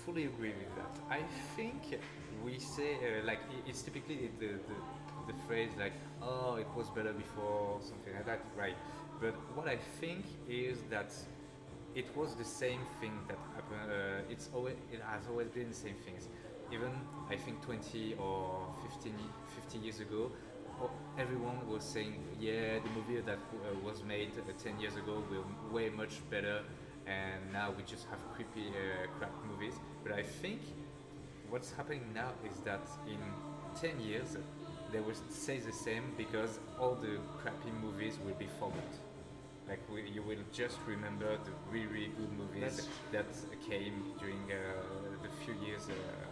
fully 0.05 0.26
agree 0.26 0.53
with 0.53 0.76
that. 0.76 1.03
I 1.09 1.22
think 1.57 1.81
we 2.44 2.59
say, 2.59 2.96
uh, 2.96 3.24
like, 3.24 3.40
it's 3.66 3.81
typically 3.81 4.31
the, 4.38 4.48
the, 4.48 5.33
the 5.33 5.38
phrase, 5.48 5.70
like, 5.79 5.94
oh, 6.20 6.57
it 6.57 6.68
was 6.76 6.90
better 6.90 7.14
before, 7.14 7.79
something 7.81 8.12
like 8.12 8.26
that, 8.26 8.40
right? 8.55 8.76
But 9.18 9.33
what 9.57 9.66
I 9.66 9.79
think 9.98 10.26
is 10.46 10.76
that 10.90 11.11
it 11.94 12.14
was 12.14 12.35
the 12.35 12.44
same 12.44 12.81
thing 13.00 13.18
that 13.29 13.38
happened, 13.55 13.90
uh, 13.90 14.31
it's 14.31 14.50
always, 14.55 14.74
it 14.92 15.00
has 15.00 15.26
always 15.26 15.48
been 15.48 15.70
the 15.70 15.74
same 15.74 15.96
things. 16.05 16.29
Even, 16.73 16.93
I 17.29 17.37
think, 17.37 17.61
20 17.63 18.15
or 18.15 18.67
15, 18.83 19.13
50 19.57 19.79
years 19.79 20.01
ago, 20.01 20.31
everyone 21.19 21.59
was 21.69 21.83
saying, 21.83 22.15
yeah, 22.39 22.79
the 22.79 22.91
movie 22.91 23.21
that 23.21 23.39
uh, 23.39 23.77
was 23.85 24.03
made 24.05 24.31
uh, 24.39 24.53
10 24.63 24.79
years 24.81 24.95
ago 24.97 25.23
were 25.31 25.73
way 25.73 25.91
much 25.91 26.21
better, 26.31 26.63
and 27.07 27.53
now 27.53 27.73
we 27.77 27.83
just 27.83 28.07
have 28.09 28.19
creepy 28.35 28.69
uh, 28.69 29.07
crap 29.19 29.33
movies. 29.51 29.75
But 30.05 30.13
I 30.13 30.23
think 30.23 30.61
what's 31.49 31.73
happening 31.73 32.05
now 32.15 32.31
is 32.49 32.59
that 32.61 32.87
in 33.07 33.19
10 33.81 34.01
years, 34.01 34.37
they 34.93 35.01
will 35.01 35.15
say 35.29 35.59
the 35.59 35.73
same 35.73 36.05
because 36.17 36.59
all 36.79 36.95
the 36.95 37.19
crappy 37.43 37.71
movies 37.83 38.19
will 38.25 38.35
be 38.35 38.49
forgot. 38.59 38.93
Like 39.69 39.81
we, 39.93 40.09
you 40.11 40.23
will 40.23 40.43
just 40.53 40.79
remember 40.87 41.37
the 41.37 41.53
really, 41.71 41.87
really 41.87 42.13
good 42.17 42.33
movies 42.33 42.89
that 43.13 43.27
came 43.69 44.03
during 44.19 44.43
uh, 44.51 44.83
the 45.23 45.29
few 45.45 45.55
years 45.67 45.89
uh. 45.89 46.30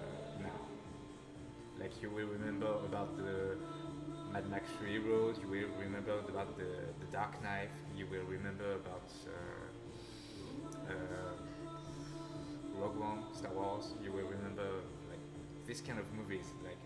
Like 1.80 1.92
you 2.02 2.10
will 2.10 2.26
remember 2.26 2.66
about 2.84 3.16
the 3.16 3.56
Mad 4.32 4.48
Max 4.50 4.68
Fury 4.78 4.98
Road. 4.98 5.36
You 5.40 5.48
will 5.48 5.68
remember 5.80 6.18
about 6.28 6.56
the, 6.58 6.70
the 7.00 7.06
Dark 7.12 7.40
Knight. 7.42 7.70
You 7.96 8.06
will 8.06 8.24
remember 8.28 8.72
about 8.74 9.08
uh, 9.26 10.90
uh, 10.90 11.34
Rogue 12.80 12.98
One, 12.98 13.22
Star 13.32 13.52
Wars. 13.52 13.94
You 14.02 14.12
will 14.12 14.26
remember 14.26 14.68
like 15.10 15.20
this 15.66 15.80
kind 15.80 15.98
of 15.98 16.04
movies, 16.14 16.46
like 16.64 16.78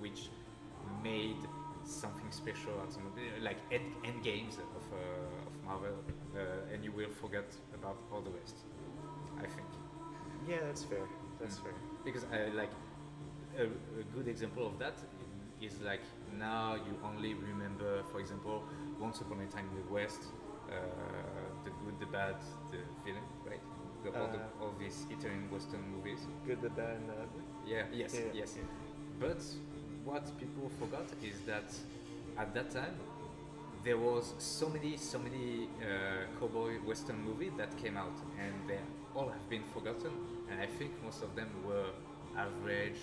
which 0.00 0.28
made 1.02 1.36
something 1.84 2.30
special 2.30 2.72
or 2.72 2.88
something 2.90 3.24
like 3.42 3.58
end, 3.70 3.84
end 4.04 4.22
games 4.22 4.54
of, 4.58 4.82
uh, 4.92 5.48
of 5.48 5.64
Marvel, 5.64 5.94
uh, 6.36 6.72
and 6.72 6.84
you 6.84 6.92
will 6.92 7.10
forget 7.20 7.44
about 7.74 7.96
all 8.12 8.20
the 8.20 8.30
rest. 8.30 8.56
I 9.38 9.42
think 9.46 9.66
Yeah, 10.48 10.60
that's 10.66 10.84
fair. 10.84 11.06
That's 11.40 11.56
Mm. 11.58 11.62
fair. 11.64 11.74
because 12.04 12.24
I 12.32 12.48
like 12.54 12.70
a, 13.58 13.64
a 13.64 14.04
good 14.14 14.28
example 14.28 14.66
of 14.66 14.78
that 14.78 14.94
is 15.60 15.80
like 15.80 16.02
now 16.38 16.74
you 16.74 16.98
only 17.04 17.34
remember, 17.34 18.02
for 18.12 18.20
example, 18.20 18.64
Once 19.00 19.20
Upon 19.20 19.40
a 19.40 19.46
Time 19.46 19.68
in 19.70 19.76
the 19.86 19.92
West, 19.92 20.22
uh, 20.70 20.74
the 21.64 21.70
good, 21.84 21.98
the 22.00 22.06
bad, 22.06 22.36
the 22.70 22.78
villain, 23.04 23.22
right? 23.46 23.60
The, 24.02 24.10
all, 24.10 24.28
the, 24.32 24.38
Uh, 24.38 24.60
all 24.62 24.74
these 24.78 25.06
Italian 25.10 25.48
Western 25.50 25.82
movies. 25.94 26.20
Good, 26.46 26.60
the 26.60 26.70
bad, 26.70 26.96
and 26.96 27.08
the 27.08 27.14
ugly. 27.14 27.42
Yeah, 27.66 27.86
yes, 27.92 28.14
Yeah. 28.14 28.32
yes. 28.34 28.58
But 29.20 29.40
what 30.04 30.24
people 30.38 30.68
forgot 30.78 31.06
is 31.22 31.40
that 31.46 31.72
at 32.36 32.52
that 32.54 32.70
time 32.70 32.94
there 33.84 33.96
was 33.98 34.34
so 34.38 34.68
many, 34.68 34.96
so 34.96 35.18
many 35.18 35.68
uh, 35.80 36.38
cowboy 36.40 36.78
western 36.84 37.22
movies 37.24 37.52
that 37.56 37.76
came 37.78 37.96
out, 37.96 38.16
and 38.38 38.54
they 38.68 38.80
all 39.14 39.28
have 39.28 39.48
been 39.48 39.62
forgotten. 39.72 40.12
And 40.50 40.60
I 40.60 40.66
think 40.66 40.90
most 41.02 41.22
of 41.22 41.34
them 41.36 41.48
were 41.66 41.90
average, 42.36 42.98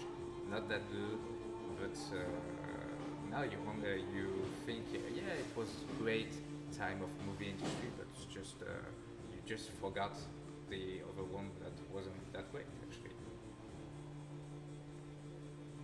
not 0.51 0.67
that 0.69 0.81
good. 0.91 1.17
But 1.79 1.97
uh, 2.15 2.21
now 3.31 3.43
you 3.43 3.57
wonder, 3.65 3.95
you 3.95 4.45
think, 4.65 4.83
yeah, 4.93 5.23
it 5.33 5.45
was 5.57 5.69
great 5.99 6.31
time 6.77 7.01
of 7.01 7.09
movie 7.25 7.49
industry, 7.49 7.89
but 7.97 8.05
it's 8.13 8.25
just 8.25 8.61
uh, 8.61 8.65
you 9.33 9.39
just 9.45 9.71
forgot 9.81 10.15
the 10.69 11.01
other 11.11 11.23
one 11.23 11.49
that 11.63 11.71
wasn't 11.93 12.15
that 12.33 12.51
great 12.51 12.65
actually. 12.83 13.09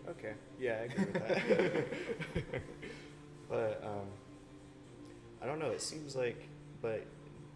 Okay. 0.09 0.33
Yeah, 0.59 0.73
I 0.73 0.83
agree 0.85 1.05
with 1.05 1.27
that. 1.27 2.61
but 3.49 3.83
um, 3.83 4.07
I 5.41 5.45
don't 5.45 5.59
know. 5.59 5.71
It 5.71 5.81
seems 5.81 6.15
like, 6.15 6.47
but 6.81 7.05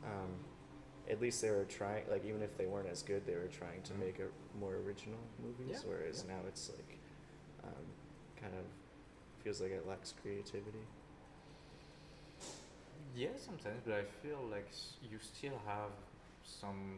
um, 0.04 0.32
at 1.10 1.21
least 1.21 1.41
they 1.41 1.50
were 1.52 1.63
trying. 1.65 2.04
Like 2.10 2.26
even 2.26 2.41
if 2.41 2.58
they 2.58 2.65
weren't 2.65 2.89
as 2.89 3.04
good, 3.04 3.26
they 3.26 3.36
were 3.36 3.47
trying 3.47 3.82
to 3.84 3.93
Mhm. 3.93 4.00
make 4.00 4.19
a 4.19 4.28
more 4.60 4.76
original 4.86 5.19
movies. 5.41 5.67
Yeah, 5.84 5.89
Whereas 5.89 6.26
yeah. 6.28 6.36
now 6.36 6.41
it's 6.47 6.69
like, 6.69 6.97
kind 8.41 8.54
of 8.56 8.65
feels 9.43 9.62
like 9.62 9.71
it 9.71 9.88
lacks 9.88 10.13
creativity. 10.21 10.86
Yeah, 13.15 13.36
sometimes, 13.38 13.82
but 13.86 13.93
I 13.93 14.04
feel 14.23 14.39
like 14.49 14.69
you 15.01 15.19
still 15.19 15.60
have 15.65 15.91
some 16.43 16.97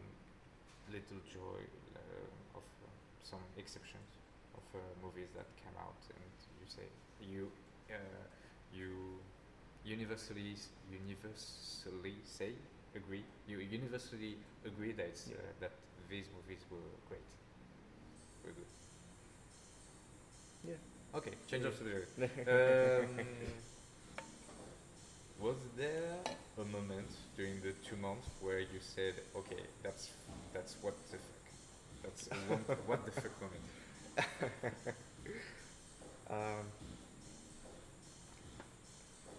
little 0.92 1.18
joy 1.26 1.60
uh, 1.96 2.58
of 2.58 2.62
uh, 2.84 2.88
some 3.22 3.40
exceptions 3.58 4.08
of 4.56 4.62
uh, 4.74 4.78
movies 5.02 5.28
that 5.36 5.46
came 5.62 5.74
out, 5.80 5.98
and 6.14 6.24
you 6.60 6.66
say 6.68 6.86
you 7.20 7.50
uh, 7.90 7.94
you 8.72 9.18
universally 9.84 10.54
universally 10.90 12.14
say 12.24 12.52
agree 12.96 13.24
you 13.46 13.58
universally 13.58 14.36
agree 14.64 14.92
that 14.92 15.06
it's, 15.06 15.26
uh, 15.28 15.34
Yeah. 15.34 15.52
that 15.60 15.72
these 16.08 16.26
movies 16.36 16.62
were 16.70 16.90
great, 17.08 17.28
were 18.44 18.52
good. 18.52 18.70
Yeah. 20.66 20.93
Okay, 21.14 21.30
change 21.48 21.64
of 21.64 21.74
subject. 21.76 22.08
Um, 22.48 23.06
was 25.40 25.56
there 25.76 26.16
a 26.58 26.64
moment 26.64 27.08
during 27.36 27.60
the 27.60 27.72
two 27.88 27.96
months 27.96 28.26
where 28.40 28.60
you 28.60 28.80
said, 28.80 29.14
"Okay, 29.36 29.62
that's 29.82 30.10
that's 30.52 30.76
what 30.82 30.94
the 31.10 31.18
fuck, 31.18 31.46
that's 32.02 32.26
a 32.28 32.34
one, 32.52 32.64
what 32.86 33.04
the 33.04 33.12
fuck 33.12 33.32
moment"? 33.40 34.96
Um, 36.30 36.64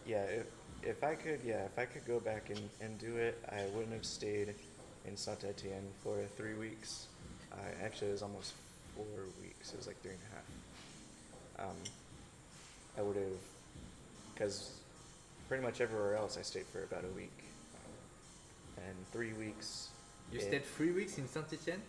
yeah, 0.06 0.22
if, 0.22 0.46
if 0.84 1.04
I 1.04 1.16
could, 1.16 1.40
yeah, 1.44 1.66
if 1.66 1.78
I 1.80 1.86
could 1.86 2.06
go 2.06 2.20
back 2.20 2.52
and, 2.52 2.70
and 2.80 3.00
do 3.00 3.18
it, 3.18 3.44
I 3.52 3.66
wouldn't 3.74 3.94
have 3.94 4.06
stayed 4.06 4.54
in 5.06 5.18
Saint 5.18 5.44
Etienne 5.44 5.88
for 6.04 6.16
three 6.38 6.54
weeks. 6.54 7.08
I 7.52 7.84
actually, 7.84 8.10
it 8.10 8.14
was 8.14 8.22
almost 8.22 8.54
four 8.96 9.06
weeks. 9.42 9.74
It 9.74 9.78
was 9.78 9.88
like 9.88 10.00
three 10.04 10.12
and 10.12 10.20
a 10.32 10.36
half. 10.36 10.46
Um, 11.60 11.76
I 12.98 13.02
would 13.02 13.16
have, 13.16 13.26
because 14.34 14.72
pretty 15.48 15.64
much 15.64 15.82
everywhere 15.82 16.16
else 16.16 16.38
I 16.38 16.42
stayed 16.42 16.66
for 16.66 16.84
about 16.84 17.04
a 17.04 17.16
week. 17.16 17.32
And 18.78 18.96
three 19.12 19.34
weeks. 19.34 19.90
You 20.32 20.40
stayed 20.40 20.66
three 20.66 20.92
weeks 20.92 21.18
in 21.18 21.28
Saint 21.28 21.46
Etienne. 21.54 21.82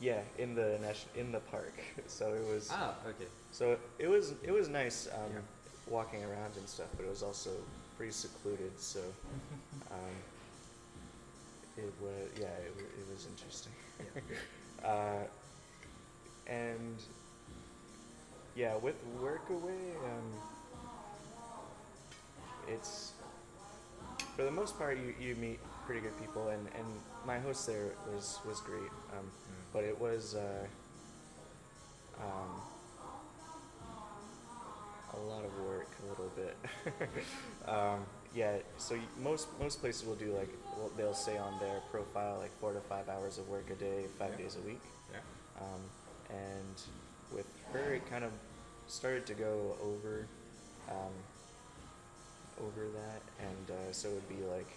Yeah, 0.00 0.20
in 0.38 0.54
the 0.54 0.78
nation, 0.82 1.08
in 1.16 1.32
the 1.32 1.40
park. 1.40 1.72
So 2.08 2.34
it 2.34 2.44
was. 2.46 2.68
Ah, 2.72 2.94
okay. 3.08 3.28
So 3.52 3.76
it 3.98 4.08
was 4.08 4.34
it 4.42 4.52
was 4.52 4.68
nice 4.68 5.08
um, 5.12 5.32
Yeah. 5.32 5.40
walking 5.88 6.22
around 6.24 6.52
and 6.58 6.68
stuff, 6.68 6.88
but 6.96 7.04
it 7.06 7.08
was 7.08 7.22
also 7.22 7.50
pretty 7.96 8.12
secluded. 8.12 8.78
So 8.78 9.00
um, 9.90 10.16
it 11.78 11.92
was 12.02 12.28
yeah, 12.38 12.46
it, 12.46 12.74
it 12.78 13.06
was 13.10 13.26
interesting. 13.32 13.72
uh, 14.84 15.24
yeah, 18.56 18.74
with 18.76 18.96
Workaway, 19.20 19.94
um, 20.04 20.32
it's 22.68 23.12
for 24.34 24.42
the 24.44 24.50
most 24.50 24.76
part 24.78 24.96
you, 24.98 25.14
you 25.20 25.36
meet 25.36 25.60
pretty 25.86 26.00
good 26.00 26.18
people, 26.20 26.48
and, 26.48 26.66
and 26.76 26.86
my 27.26 27.38
host 27.38 27.66
there 27.66 27.90
was 28.12 28.38
was 28.46 28.60
great. 28.60 28.90
Um, 29.16 29.26
Mm. 29.46 29.72
but 29.72 29.84
it 29.84 30.00
was 30.00 30.34
uh, 30.34 30.66
um, 32.18 32.50
a 35.14 35.18
lot 35.20 35.44
of 35.44 35.52
work, 35.60 35.88
a 36.04 36.08
little 36.10 36.30
bit. 36.34 36.56
um, 37.68 38.00
yeah, 38.34 38.56
so 38.78 38.96
most 39.22 39.46
most 39.60 39.80
places 39.80 40.04
will 40.04 40.16
do 40.16 40.32
like 40.36 40.48
well, 40.76 40.90
they'll 40.96 41.14
say 41.14 41.36
on 41.38 41.58
their 41.60 41.80
profile 41.90 42.38
like 42.38 42.50
four 42.60 42.72
to 42.72 42.80
five 42.80 43.08
hours 43.08 43.38
of 43.38 43.48
work 43.48 43.70
a 43.70 43.74
day, 43.76 44.06
five 44.18 44.30
Yeah. 44.32 44.36
days 44.44 44.56
a 44.56 44.66
week. 44.66 44.82
Yeah. 45.12 45.20
Um, 45.60 45.80
and 46.30 46.82
with 47.32 47.46
her, 47.72 47.94
it 47.94 48.08
kind 48.10 48.24
of 48.24 48.32
started 48.86 49.26
to 49.26 49.34
go 49.34 49.76
over 49.82 50.26
um, 50.88 51.12
over 52.60 52.88
that, 52.88 53.22
and 53.44 53.70
uh, 53.70 53.92
so 53.92 54.08
it 54.08 54.14
would 54.14 54.28
be 54.28 54.44
like 54.44 54.70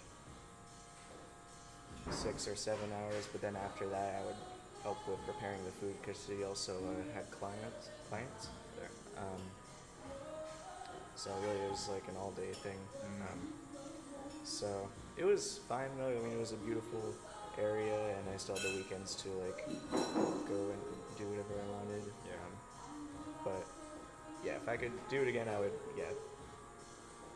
six 2.10 2.48
or 2.48 2.56
seven 2.56 2.90
hours. 3.02 3.28
But 3.30 3.40
then 3.40 3.56
after 3.56 3.86
that, 3.88 4.20
I 4.22 4.26
would 4.26 4.40
help 4.82 4.98
with 5.08 5.18
preparing 5.26 5.64
the 5.64 5.70
food 5.72 5.94
because 6.00 6.24
she 6.26 6.44
also 6.44 6.72
uh, 6.72 7.14
had 7.14 7.30
clients. 7.30 7.90
Clients. 8.08 8.48
Um, 9.16 9.42
so 11.14 11.30
really, 11.42 11.60
it 11.60 11.70
was 11.70 11.88
like 11.88 12.04
an 12.08 12.16
all-day 12.18 12.52
thing. 12.52 12.78
Mm. 13.04 13.32
Um, 13.32 13.52
so 14.44 14.88
it 15.16 15.24
was 15.24 15.60
fine 15.68 15.90
though. 15.98 16.08
I 16.08 16.22
mean, 16.22 16.32
it 16.32 16.40
was 16.40 16.52
a 16.52 16.62
beautiful 16.64 17.14
area, 17.60 18.16
and 18.16 18.24
I 18.32 18.36
still 18.38 18.56
had 18.56 18.64
the 18.64 18.76
weekends 18.76 19.14
to 19.16 19.28
like 19.44 19.68
go 20.48 20.58
and 20.72 20.82
do 21.18 21.24
whatever 21.28 21.54
I 21.60 21.68
wanted. 21.76 22.04
Yeah. 23.44 23.52
But 23.52 23.66
yeah, 24.44 24.52
if 24.56 24.68
I 24.68 24.76
could 24.76 24.92
do 25.08 25.22
it 25.22 25.28
again, 25.28 25.48
I 25.48 25.58
would. 25.58 25.72
Yeah, 25.96 26.04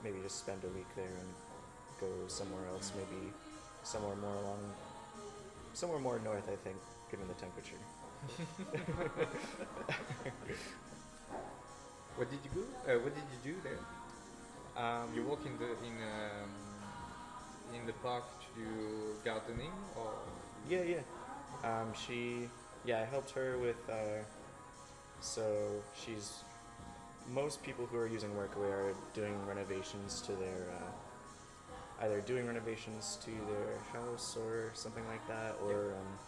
maybe 0.02 0.18
just 0.22 0.38
spend 0.38 0.62
a 0.64 0.68
week 0.68 0.86
there 0.96 1.04
and 1.06 1.28
go 2.00 2.06
somewhere 2.28 2.66
else. 2.72 2.92
Maybe 2.96 3.32
somewhere 3.82 4.16
more 4.16 4.34
along, 4.34 4.60
somewhere 5.74 5.98
more 6.00 6.18
north. 6.18 6.48
I 6.50 6.56
think, 6.56 6.76
given 7.10 7.28
the 7.28 7.34
temperature. 7.34 7.80
What 12.16 12.30
did 12.30 12.38
you 12.44 12.50
do? 12.54 12.64
Uh, 12.86 12.98
what 13.02 13.12
did 13.14 13.24
you 13.34 13.54
do 13.54 13.60
there? 13.66 13.82
Um, 14.78 15.08
You 15.14 15.24
walk 15.24 15.44
in 15.44 15.58
the 15.58 15.70
in 15.82 15.98
um, 15.98 16.50
in 17.74 17.86
the 17.86 17.92
park 17.94 18.22
to 18.38 18.60
do 18.60 18.70
gardening, 19.24 19.72
or 19.96 20.14
Yeah, 20.68 20.82
yeah. 20.82 21.02
Um, 21.64 21.92
she, 21.92 22.48
yeah, 22.84 23.00
I 23.02 23.04
helped 23.04 23.30
her 23.32 23.58
with. 23.58 23.76
Uh, 23.90 24.22
so 25.20 25.82
she's. 25.94 26.44
Most 27.32 27.62
people 27.62 27.86
who 27.86 27.96
are 27.96 28.06
using 28.06 28.28
Workaway 28.30 28.70
are 28.70 28.94
doing 29.14 29.34
renovations 29.46 30.20
to 30.22 30.32
their. 30.32 30.68
Uh, 30.76 32.04
either 32.04 32.20
doing 32.20 32.46
renovations 32.46 33.18
to 33.24 33.30
their 33.30 33.78
house 33.92 34.36
or 34.36 34.70
something 34.74 35.06
like 35.06 35.26
that, 35.28 35.54
or 35.64 35.94
um, 35.94 36.18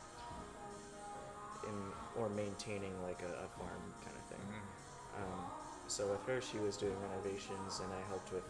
in 1.68 2.22
or 2.22 2.28
maintaining 2.30 2.92
like 3.02 3.20
a, 3.22 3.32
a 3.44 3.48
farm 3.58 3.82
kind 4.04 4.16
of 4.16 4.24
thing. 4.30 4.40
Mhm. 4.46 5.22
Um, 5.22 5.40
so 5.88 6.06
with 6.06 6.24
her, 6.26 6.40
she 6.40 6.58
was 6.58 6.76
doing 6.76 6.96
renovations, 7.10 7.80
and 7.80 7.92
I 7.92 8.08
helped 8.08 8.32
with 8.32 8.44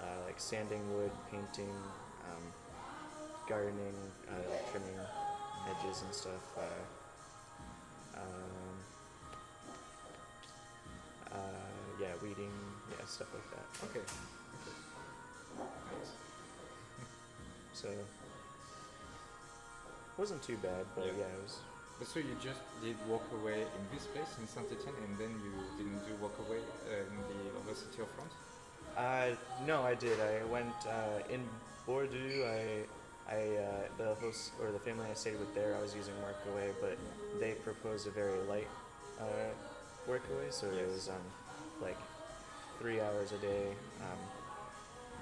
uh, 0.00 0.24
like 0.26 0.38
sanding 0.40 0.82
wood, 0.94 1.10
painting, 1.30 1.74
um, 2.30 2.44
gardening, 3.48 3.94
uh, 4.28 4.70
trimming 4.70 4.98
hedges 5.66 6.02
and 6.02 6.14
stuff. 6.14 6.44
Uh, 6.56 8.20
um, 8.20 8.61
uh, 11.32 11.66
yeah, 12.00 12.12
weeding, 12.22 12.52
yeah, 12.90 13.04
stuff 13.06 13.28
like 13.34 13.48
that. 13.54 13.66
okay. 13.90 14.04
Nice. 15.58 16.12
So 17.72 17.88
wasn't 20.18 20.42
too 20.42 20.56
bad, 20.58 20.84
but 20.94 21.06
Yeah. 21.06 21.12
yeah, 21.26 21.36
it 21.36 21.42
was. 21.42 21.58
But 21.98 22.08
so 22.08 22.18
you 22.20 22.34
just 22.42 22.60
did 22.82 22.96
walk 23.08 23.22
away 23.40 23.62
in 23.62 23.82
this 23.94 24.06
place 24.06 24.32
in 24.40 24.46
Saint 24.48 24.66
Etienne, 24.72 24.96
and 25.06 25.18
then 25.18 25.30
you 25.44 25.52
didn't 25.78 26.02
do 26.06 26.14
walk 26.20 26.36
away 26.46 26.58
uh, 26.90 27.06
in 27.10 27.16
the 27.30 27.40
other 27.60 27.74
city 27.74 28.02
of 28.02 28.08
France. 28.16 28.34
Uh, 28.96 29.34
no, 29.66 29.82
I 29.82 29.94
did. 29.94 30.18
I 30.20 30.44
went 30.50 30.74
uh, 30.86 31.22
in 31.34 31.40
Bordeaux. 31.86 32.44
I, 32.44 32.84
I 33.32 33.40
uh, 33.56 33.88
the 33.98 34.14
host 34.16 34.52
or 34.60 34.70
the 34.72 34.78
family 34.80 35.06
I 35.10 35.14
stayed 35.14 35.38
with 35.38 35.54
there. 35.54 35.76
I 35.78 35.80
was 35.80 35.94
using 35.94 36.14
Workaway, 36.26 36.72
but 36.80 36.98
they 37.40 37.52
proposed 37.52 38.06
a 38.06 38.10
very 38.10 38.38
light 38.48 38.68
uh, 39.20 39.24
Workaway, 40.08 40.50
so 40.52 40.66
it 40.68 40.88
was 40.88 41.08
um, 41.08 41.22
like 41.80 41.96
three 42.80 43.00
hours 43.00 43.32
a 43.32 43.38
day. 43.38 43.66
Um, 44.00 44.18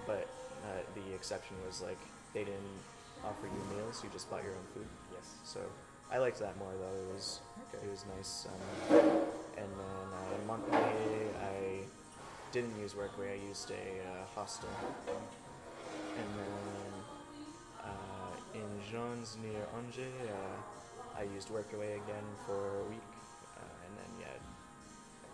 but 0.07 0.27
uh, 0.65 0.81
the 0.95 1.15
exception 1.15 1.57
was 1.67 1.81
like 1.83 1.99
they 2.35 2.45
didn't 2.45 2.81
offer 3.25 3.47
you 3.47 3.77
meals; 3.77 4.01
you 4.03 4.11
just 4.13 4.31
bought 4.31 4.43
your 4.43 4.53
own 4.53 4.67
food. 4.75 4.87
Yes. 5.13 5.35
So 5.45 5.61
I 6.11 6.19
liked 6.19 6.39
that 6.41 6.57
more 6.59 6.73
though. 6.73 6.99
It 7.11 7.15
was 7.15 7.41
Okay. 7.75 7.87
it 7.87 7.91
was 7.91 8.05
nice. 8.17 8.47
Um, 8.47 8.99
and 9.57 9.69
then 9.69 10.07
uh, 10.17 10.35
in 10.41 10.47
Montpellier, 10.47 11.29
I 11.43 11.85
didn't 12.53 12.79
use 12.81 12.95
Workaway. 12.95 13.33
I 13.33 13.49
used 13.49 13.71
a 13.71 13.75
uh, 13.75 14.25
hostel. 14.35 14.69
And 16.17 16.29
then 16.37 16.93
uh, 17.85 18.33
in 18.55 18.69
Jeans 18.91 19.37
near 19.43 19.63
Angers, 19.77 20.13
uh, 20.29 21.19
I 21.19 21.23
used 21.35 21.49
Workaway 21.51 21.95
again 21.97 22.27
for 22.47 22.81
a 22.81 22.85
week. 22.91 23.01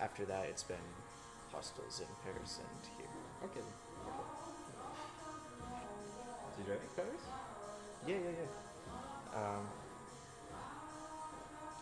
After 0.01 0.25
that, 0.27 0.47
it's 0.47 0.63
been 0.63 0.77
hostels 1.53 2.01
in 2.01 2.07
Paris 2.25 2.61
and 2.61 2.83
here. 2.99 3.09
Okay. 3.45 3.67
Did 6.57 6.67
you 6.67 6.73
like 6.73 6.97
Paris? 6.97 7.23
Yeah, 8.07 8.17
yeah, 8.17 8.31
yeah. 8.41 9.39
Um, 9.39 9.67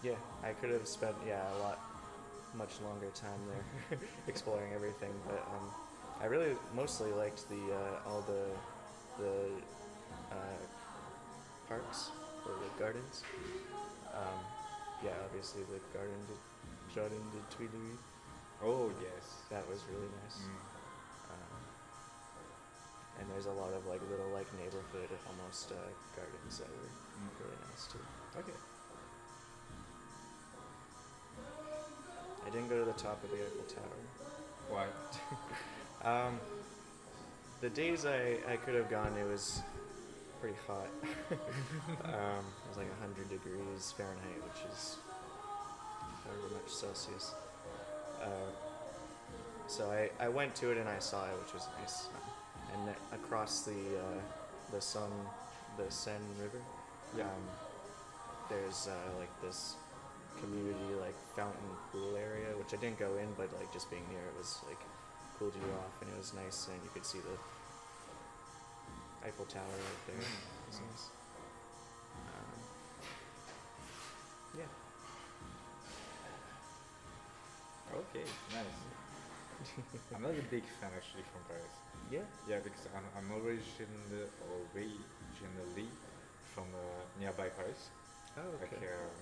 yeah, 0.02 0.18
I 0.42 0.52
could 0.52 0.70
have 0.70 0.86
spent 0.86 1.14
yeah 1.26 1.42
a 1.56 1.58
lot, 1.58 1.78
much 2.54 2.80
longer 2.84 3.08
time 3.14 3.40
there, 3.48 3.98
exploring 4.28 4.72
everything. 4.74 5.12
But 5.26 5.46
um, 5.48 5.70
I 6.20 6.26
really 6.26 6.56
mostly 6.74 7.12
liked 7.12 7.48
the 7.48 7.74
uh, 7.74 8.08
all 8.08 8.22
the 8.22 9.22
the 9.22 9.48
uh, 10.32 10.58
parks 11.68 12.10
or 12.46 12.52
the 12.52 12.82
gardens. 12.82 13.22
Um, 14.14 14.40
yeah, 15.04 15.12
obviously 15.24 15.62
the 15.62 15.80
Garden 15.96 16.14
Jardin 16.94 17.18
de 17.34 17.40
Tuileries. 17.54 17.98
Oh 18.62 18.90
yes. 19.02 19.24
That 19.50 19.66
was 19.68 19.80
really 19.90 20.08
nice. 20.22 20.38
Mm. 20.46 21.34
Um, 21.34 21.60
and 23.20 23.24
there's 23.30 23.46
a 23.46 23.52
lot 23.52 23.72
of 23.74 23.84
like 23.86 24.00
little 24.10 24.30
like 24.32 24.46
neighborhood 24.58 25.10
almost 25.28 25.72
uh, 25.72 25.76
gardens 26.16 26.58
that 26.58 26.68
were 26.68 26.90
Mm. 27.14 27.30
really 27.40 27.58
nice 27.70 27.86
too. 27.86 28.02
Okay. 28.38 28.58
I 32.46 32.50
didn't 32.50 32.68
go 32.68 32.78
to 32.78 32.84
the 32.84 32.98
top 32.98 33.22
of 33.24 33.30
the 33.30 33.36
Eiffel 33.36 33.64
Tower. 33.74 34.00
Why? 34.70 34.86
Um, 36.04 36.38
the 37.62 37.70
days 37.70 38.04
I, 38.04 38.36
I 38.46 38.56
could 38.56 38.74
have 38.74 38.90
gone, 38.90 39.16
it 39.18 39.26
was 39.26 39.62
pretty 40.38 40.56
hot. 40.66 40.88
um, 42.04 42.44
it 42.44 42.68
was 42.68 42.76
like 42.76 42.90
100 43.00 43.30
degrees 43.30 43.94
Fahrenheit, 43.96 44.42
which 44.44 44.70
is 44.70 44.96
however 46.24 46.54
much 46.54 46.72
Celsius. 46.72 47.34
Uh, 48.22 48.50
so 49.66 49.90
I, 49.90 50.10
I 50.24 50.28
went 50.28 50.54
to 50.56 50.70
it 50.70 50.78
and 50.78 50.88
I 50.88 50.98
saw 50.98 51.24
it, 51.26 51.36
which 51.44 51.54
was 51.54 51.66
nice. 51.80 52.08
And 52.74 52.90
across 53.12 53.62
the 53.62 53.72
uh, 53.72 54.20
the 54.72 54.80
Sun, 54.80 55.10
the 55.76 55.90
Seine 55.90 56.18
River, 56.40 56.58
Yeah. 57.16 57.24
um, 57.24 57.44
there's 58.50 58.88
uh, 58.88 59.18
like 59.18 59.30
this 59.42 59.74
community 60.40 60.94
like 61.00 61.14
fountain 61.36 61.70
pool 61.92 62.16
area, 62.16 62.50
which 62.58 62.74
I 62.74 62.76
didn't 62.82 62.98
go 62.98 63.16
in, 63.16 63.28
but 63.36 63.48
like 63.58 63.72
just 63.72 63.90
being 63.90 64.02
near 64.10 64.20
it 64.20 64.34
was 64.36 64.58
like 64.68 64.80
cooled 65.38 65.54
you 65.54 65.68
off, 65.78 65.94
and 66.02 66.10
it 66.10 66.16
was 66.18 66.34
nice, 66.34 66.66
and 66.68 66.76
you 66.82 66.90
could 66.92 67.06
see 67.06 67.18
the 67.18 67.36
Eiffel 69.28 69.44
Tower 69.46 69.62
right 69.64 70.02
there. 70.06 70.16
Mm, 70.16 71.23
Okay. 78.14 78.26
Nice. 78.52 78.86
I'm 80.14 80.22
not 80.22 80.30
a 80.38 80.42
big 80.50 80.64
fan 80.68 80.90
actually 80.96 81.22
from 81.24 81.42
Paris. 81.48 81.80
Yeah. 82.10 82.20
Yeah, 82.46 82.58
because 82.62 82.86
I'm, 82.94 83.04
I'm 83.16 83.32
originally, 83.32 84.28
originally 84.74 85.90
from 86.54 86.64
uh, 86.74 87.04
nearby 87.18 87.48
Paris. 87.48 87.90
Oh, 88.36 88.40
Like, 88.60 88.72
okay. 88.72 88.86
um, 88.86 89.18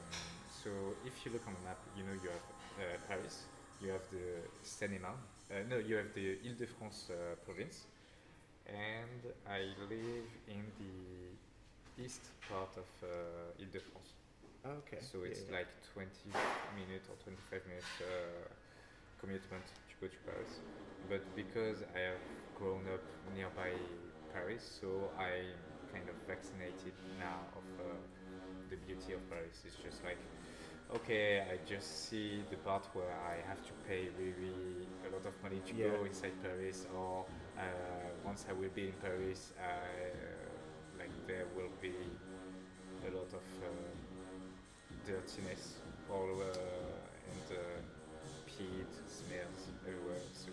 so 0.46 0.96
if 1.04 1.24
you 1.24 1.32
look 1.32 1.46
on 1.46 1.54
the 1.54 1.60
map, 1.60 1.80
you 1.94 2.04
know 2.04 2.12
you 2.12 2.28
have 2.28 2.46
uh, 2.78 2.98
Paris, 3.08 3.46
you 3.80 3.90
have 3.90 4.08
the 4.10 4.48
Seine-et-Marne, 4.62 5.18
uh, 5.50 5.54
no, 5.68 5.78
you 5.78 5.96
have 5.96 6.12
the 6.14 6.36
Île-de-France 6.44 7.10
uh, 7.10 7.34
province, 7.44 7.86
and 8.66 9.22
I 9.46 9.74
live 9.88 10.28
in 10.48 10.72
the 10.78 12.02
east 12.02 12.30
part 12.48 12.76
of 12.76 12.86
uh, 13.02 13.06
Île-de-France. 13.60 14.14
Oh, 14.64 14.70
okay. 14.84 14.98
So 15.00 15.24
Yeah, 15.24 15.28
it's 15.28 15.44
yeah. 15.50 15.56
like 15.58 15.68
20 15.92 16.32
minutes 16.76 17.08
or 17.08 17.16
25 17.16 17.66
minutes 17.66 18.00
uh, 18.00 18.48
commitment 19.22 19.64
to 19.88 19.94
go 20.02 20.06
to 20.10 20.18
Paris. 20.26 20.58
But 21.08 21.22
because 21.36 21.82
I 21.94 22.00
have 22.12 22.24
grown 22.58 22.82
up 22.92 23.02
nearby 23.34 23.72
Paris, 24.34 24.62
so 24.80 25.10
I'm 25.18 25.54
kind 25.92 26.08
of 26.08 26.16
vaccinated 26.26 26.94
now 27.18 27.38
of 27.54 27.66
uh, 27.80 27.94
the 28.70 28.76
beauty 28.86 29.12
of 29.14 29.22
Paris. 29.30 29.62
It's 29.66 29.76
just 29.76 30.02
like, 30.04 30.18
okay, 30.94 31.40
I 31.40 31.58
just 31.68 32.08
see 32.08 32.42
the 32.50 32.56
part 32.56 32.84
where 32.94 33.12
I 33.28 33.46
have 33.48 33.60
to 33.66 33.72
pay 33.88 34.08
really 34.18 34.86
a 35.06 35.12
lot 35.14 35.24
of 35.26 35.34
money 35.42 35.60
to 35.66 35.74
Yeah. 35.74 35.88
go 35.96 36.04
inside 36.04 36.34
Paris, 36.42 36.86
or 36.96 37.24
uh, 37.58 37.62
once 38.24 38.46
I 38.48 38.52
will 38.52 38.72
be 38.74 38.88
in 38.88 38.96
Paris, 39.02 39.52
I, 39.60 40.98
like 40.98 41.12
there 41.26 41.46
will 41.56 41.72
be 41.80 41.94
a 43.06 43.10
lot 43.16 43.28
of 43.34 43.44
uh, 43.62 43.68
dirtiness 45.06 45.74
all 46.10 46.22
over 46.30 46.52
and 46.52 47.46
peat 48.62 48.92
smells 49.08 49.60
everywhere. 49.86 50.22
So 50.34 50.50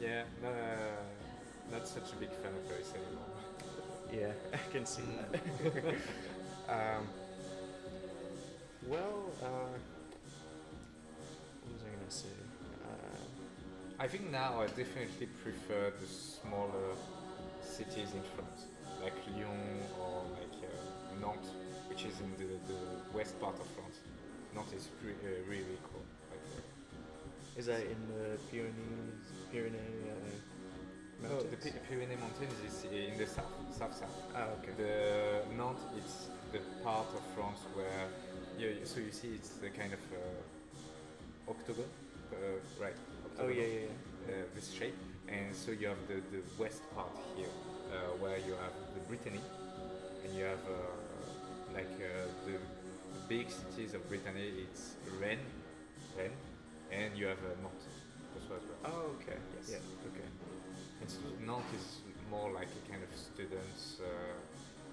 yeah, 0.00 0.24
not, 0.42 0.52
uh, 0.52 1.70
not 1.70 1.86
such 1.86 2.12
a 2.12 2.16
big 2.16 2.30
fan 2.30 2.52
of 2.54 2.68
Paris 2.68 2.92
anymore. 2.94 3.30
Yeah, 4.12 4.32
I 4.58 4.72
can 4.72 4.86
see 4.86 5.02
that. 5.18 5.40
um, 6.68 7.06
well, 8.86 9.30
uh, 9.42 9.76
what 11.62 11.72
was 11.74 11.82
I 11.82 11.90
gonna 11.96 12.10
say? 12.10 12.34
Uh, 12.84 14.02
I 14.02 14.08
think 14.08 14.30
now 14.30 14.60
I 14.60 14.66
definitely 14.66 15.28
prefer 15.44 15.92
the 16.00 16.06
smaller 16.06 16.96
cities 17.62 18.14
in 18.14 18.22
France, 18.34 18.66
like 19.02 19.14
Lyon 19.36 19.82
or 20.00 20.24
like 20.32 20.56
uh, 20.64 21.26
Nantes, 21.26 21.50
which 21.88 22.04
is 22.04 22.18
in 22.20 22.32
the, 22.38 22.72
the 22.72 22.80
west 23.16 23.38
part 23.40 23.54
of 23.60 23.66
France. 23.76 24.00
Nantes 24.54 24.72
is 24.72 24.88
re- 25.04 25.12
uh, 25.22 25.48
really 25.48 25.78
cool. 25.92 26.02
Is 27.60 27.66
that 27.66 27.82
in 27.82 28.00
the 28.08 28.40
Pyrenees? 28.50 29.20
Pyrenees 29.52 29.76
uh, 30.08 30.16
no, 31.22 31.28
mountains? 31.28 31.50
the 31.50 31.56
Py- 31.58 31.78
Pyrenees 31.86 32.18
Mountains 32.18 32.56
is 32.66 32.84
in 32.84 33.18
the 33.18 33.26
south, 33.26 33.52
south 33.70 33.94
south. 34.00 34.16
Ah, 34.34 34.46
okay. 34.56 34.72
The 34.78 35.44
Nantes, 35.54 35.84
it's 35.98 36.16
the 36.52 36.60
part 36.82 37.08
of 37.12 37.20
France 37.36 37.60
where, 37.74 38.08
you, 38.58 38.80
so 38.84 38.98
you 39.00 39.12
see, 39.12 39.32
it's 39.34 39.50
the 39.60 39.68
kind 39.68 39.92
of 39.92 40.00
uh, 40.08 41.50
octagon, 41.50 41.84
uh, 42.32 42.82
right? 42.82 42.96
oh 43.38 43.48
yeah, 43.48 43.60
yeah, 43.60 43.84
yeah. 43.84 44.32
Uh, 44.32 44.44
this 44.54 44.72
shape, 44.72 44.96
and 45.28 45.54
so 45.54 45.70
you 45.72 45.88
have 45.88 46.00
the, 46.08 46.24
the 46.32 46.40
west 46.58 46.80
part 46.94 47.12
here, 47.36 47.52
uh, 47.92 48.16
where 48.24 48.38
you 48.38 48.54
have 48.64 48.72
the 48.94 49.02
Brittany, 49.06 49.40
and 50.24 50.34
you 50.34 50.44
have 50.44 50.64
uh, 50.64 51.76
like 51.76 51.92
uh, 52.00 52.24
the, 52.46 52.52
the 52.52 53.20
big 53.28 53.50
cities 53.50 53.92
of 53.92 54.08
Brittany. 54.08 54.64
It's 54.64 54.94
Rennes, 55.20 55.44
Rennes, 56.16 56.49
and 56.92 57.16
you 57.16 57.26
have 57.26 57.38
uh, 57.38 57.54
Nantes 57.62 57.86
as 58.36 58.48
well. 58.48 58.60
Oh, 58.84 59.14
okay. 59.20 59.38
Yes. 59.56 59.78
Yeah. 59.78 60.08
Okay. 60.10 60.28
And 61.00 61.10
so 61.10 61.18
Nantes 61.44 62.02
is 62.10 62.20
more 62.30 62.50
like 62.52 62.68
a 62.68 62.90
kind 62.90 63.02
of 63.02 63.10
students' 63.18 63.98
uh, 64.00 64.36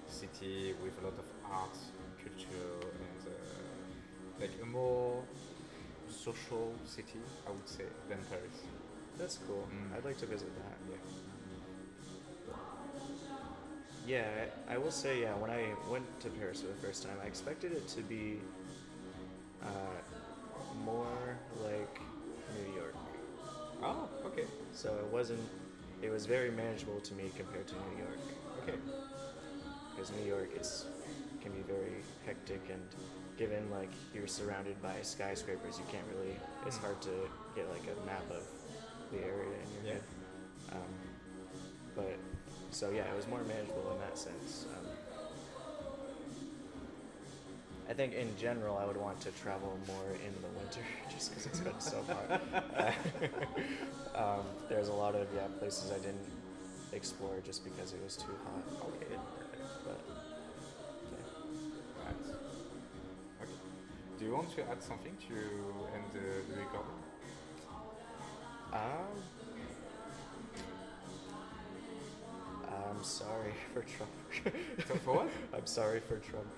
city 0.08 0.74
with 0.82 0.94
a 1.00 1.04
lot 1.04 1.14
of 1.18 1.28
arts, 1.50 1.92
and 1.98 2.10
culture, 2.24 2.88
and 3.04 3.20
uh, 3.28 4.40
like 4.40 4.50
a 4.62 4.66
more 4.66 5.22
social 6.10 6.72
city, 6.86 7.20
I 7.46 7.50
would 7.50 7.68
say, 7.68 7.84
than 8.08 8.18
Paris. 8.30 8.62
That's 9.18 9.38
cool. 9.46 9.68
Mm. 9.70 9.96
I'd 9.96 10.04
like 10.04 10.18
to 10.18 10.26
visit 10.26 10.48
that. 10.56 10.76
Yeah. 10.90 10.96
Yeah, 14.06 14.24
I, 14.70 14.74
I 14.74 14.78
will 14.78 14.90
say, 14.90 15.20
yeah, 15.20 15.34
when 15.34 15.50
I 15.50 15.66
went 15.90 16.06
to 16.20 16.30
Paris 16.30 16.62
for 16.62 16.68
the 16.68 16.86
first 16.86 17.02
time, 17.02 17.16
I 17.22 17.26
expected 17.26 17.72
it 17.72 17.86
to 17.88 18.00
be 18.00 18.40
uh, 19.62 19.66
more 20.84 21.36
like 21.64 22.00
New 22.56 22.74
York. 22.74 22.94
Oh, 23.82 24.08
okay. 24.26 24.44
So 24.72 24.94
it 24.98 25.06
wasn't, 25.12 25.40
it 26.02 26.10
was 26.10 26.26
very 26.26 26.50
manageable 26.50 27.00
to 27.00 27.14
me 27.14 27.30
compared 27.36 27.66
to 27.68 27.74
New 27.74 27.98
York. 27.98 28.18
Okay. 28.62 28.78
Because 29.94 30.12
New 30.12 30.26
York 30.26 30.50
is, 30.58 30.86
can 31.42 31.52
be 31.52 31.62
very 31.62 32.02
hectic 32.26 32.60
and 32.70 32.82
given 33.36 33.70
like 33.70 33.90
you're 34.14 34.26
surrounded 34.26 34.80
by 34.82 34.94
skyscrapers, 35.02 35.78
you 35.78 35.84
can't 35.92 36.04
really, 36.14 36.34
it's 36.66 36.76
Mm. 36.78 36.82
hard 36.82 37.00
to 37.02 37.28
get 37.54 37.68
like 37.70 37.82
a 37.86 38.06
map 38.06 38.28
of 38.30 38.42
the 39.12 39.18
area 39.18 39.54
in 39.62 39.74
your 39.74 39.84
Yeah. 39.84 39.92
head. 39.94 40.02
Um, 40.72 40.94
but 41.94 42.16
so 42.70 42.90
yeah, 42.90 43.04
it 43.10 43.16
was 43.16 43.26
more 43.28 43.42
manageable 43.44 43.90
in 43.92 43.98
that 44.00 44.18
sense. 44.18 44.66
Um, 44.76 44.86
I 47.88 47.94
think 47.94 48.12
in 48.12 48.28
general, 48.36 48.76
I 48.76 48.84
would 48.84 48.96
want 48.98 49.18
to 49.22 49.30
travel 49.30 49.78
more 49.86 50.04
in 50.12 50.34
the 50.42 50.48
winter 50.58 50.80
just 51.10 51.30
because 51.30 51.46
it's 51.46 51.60
been 51.60 51.80
so 51.80 52.02
hot. 52.06 52.94
Um, 54.14 54.42
there's 54.68 54.88
a 54.88 54.92
lot 54.92 55.14
of 55.14 55.28
yeah 55.32 55.46
places 55.60 55.92
I 55.92 55.98
didn't 55.98 56.26
explore 56.92 57.36
just 57.46 57.62
because 57.62 57.92
it 57.92 58.02
was 58.02 58.16
too 58.16 58.34
hot. 58.44 58.88
Okay. 58.88 59.14
But 59.84 60.00
yeah. 61.12 62.04
Right. 62.04 62.16
Okay. 63.42 63.52
Do 64.18 64.24
you 64.24 64.32
want 64.32 64.50
to 64.56 64.62
add 64.68 64.82
something 64.82 65.16
to 65.28 65.34
end 65.94 66.04
the, 66.12 66.52
the 66.52 66.60
recording? 66.60 66.90
Um, 68.72 69.22
I'm 72.98 73.04
sorry 73.04 73.54
for 73.72 73.82
Trump. 73.82 74.98
For 75.04 75.12
what? 75.12 75.28
I'm 75.54 75.66
sorry 75.66 76.00
for 76.00 76.16
Trump. 76.16 76.48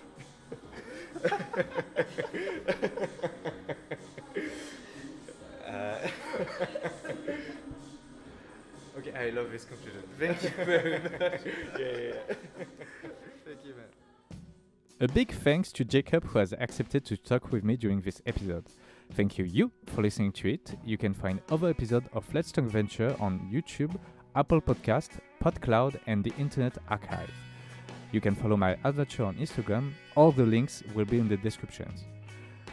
Uh, 5.66 6.08
Okay, 9.00 9.12
I 9.14 9.30
love 9.30 9.50
this 9.50 9.64
conclusion. 9.64 10.02
Thank 10.18 10.42
you 10.42 10.50
very 10.64 10.98
much. 10.98 11.12
yeah, 11.78 11.86
yeah, 11.86 11.98
yeah. 11.98 12.34
Thank 13.46 13.64
you, 13.64 13.74
man. 13.74 13.86
A 15.00 15.08
big 15.08 15.32
thanks 15.32 15.72
to 15.72 15.84
Jacob 15.86 16.24
who 16.24 16.38
has 16.38 16.52
accepted 16.52 17.06
to 17.06 17.16
talk 17.16 17.50
with 17.50 17.64
me 17.64 17.76
during 17.76 18.02
this 18.02 18.20
episode. 18.26 18.66
Thank 19.14 19.38
you, 19.38 19.46
you, 19.46 19.72
for 19.86 20.02
listening 20.02 20.32
to 20.32 20.52
it. 20.52 20.76
You 20.84 20.98
can 20.98 21.14
find 21.14 21.40
other 21.50 21.70
episodes 21.70 22.08
of 22.12 22.26
Let's 22.34 22.52
Talk 22.52 22.66
Venture 22.66 23.16
on 23.18 23.48
YouTube, 23.50 23.96
Apple 24.36 24.60
Podcast, 24.60 25.12
PodCloud, 25.42 25.98
and 26.06 26.22
the 26.22 26.34
Internet 26.36 26.76
Archive. 26.90 27.32
You 28.12 28.20
can 28.20 28.34
follow 28.34 28.56
my 28.56 28.76
adventure 28.84 29.24
on 29.24 29.36
Instagram. 29.36 29.92
All 30.16 30.32
the 30.32 30.44
links 30.44 30.82
will 30.94 31.04
be 31.04 31.18
in 31.18 31.28
the 31.28 31.36
descriptions. 31.36 32.04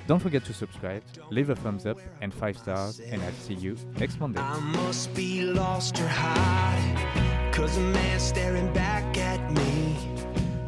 Don't 0.08 0.20
forget 0.20 0.46
to 0.46 0.54
subscribe, 0.54 1.04
leave 1.30 1.50
a 1.50 1.56
thumbs 1.56 1.86
up 1.86 2.00
and 2.22 2.34
5 2.34 2.58
stars, 2.58 3.00
and 3.02 3.22
I'll 3.22 3.32
see 3.34 3.56
you 3.56 3.76
next 4.00 4.20
Monday. 4.20 4.40
I 4.40 4.60
must 4.60 5.14
be 5.14 5.42
lost 5.42 6.00
or 6.00 6.08
hiding, 6.08 7.52
cause 7.52 7.78
a 7.78 7.82
man 7.82 8.20
staring 8.20 8.72
back 8.74 9.18
at 9.18 9.52
me. 9.52 9.98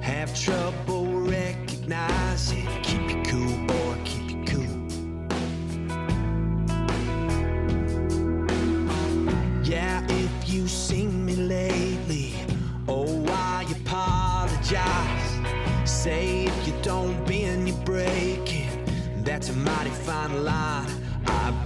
Have 0.02 0.38
trouble 0.38 1.06
recognizing. 1.22 2.68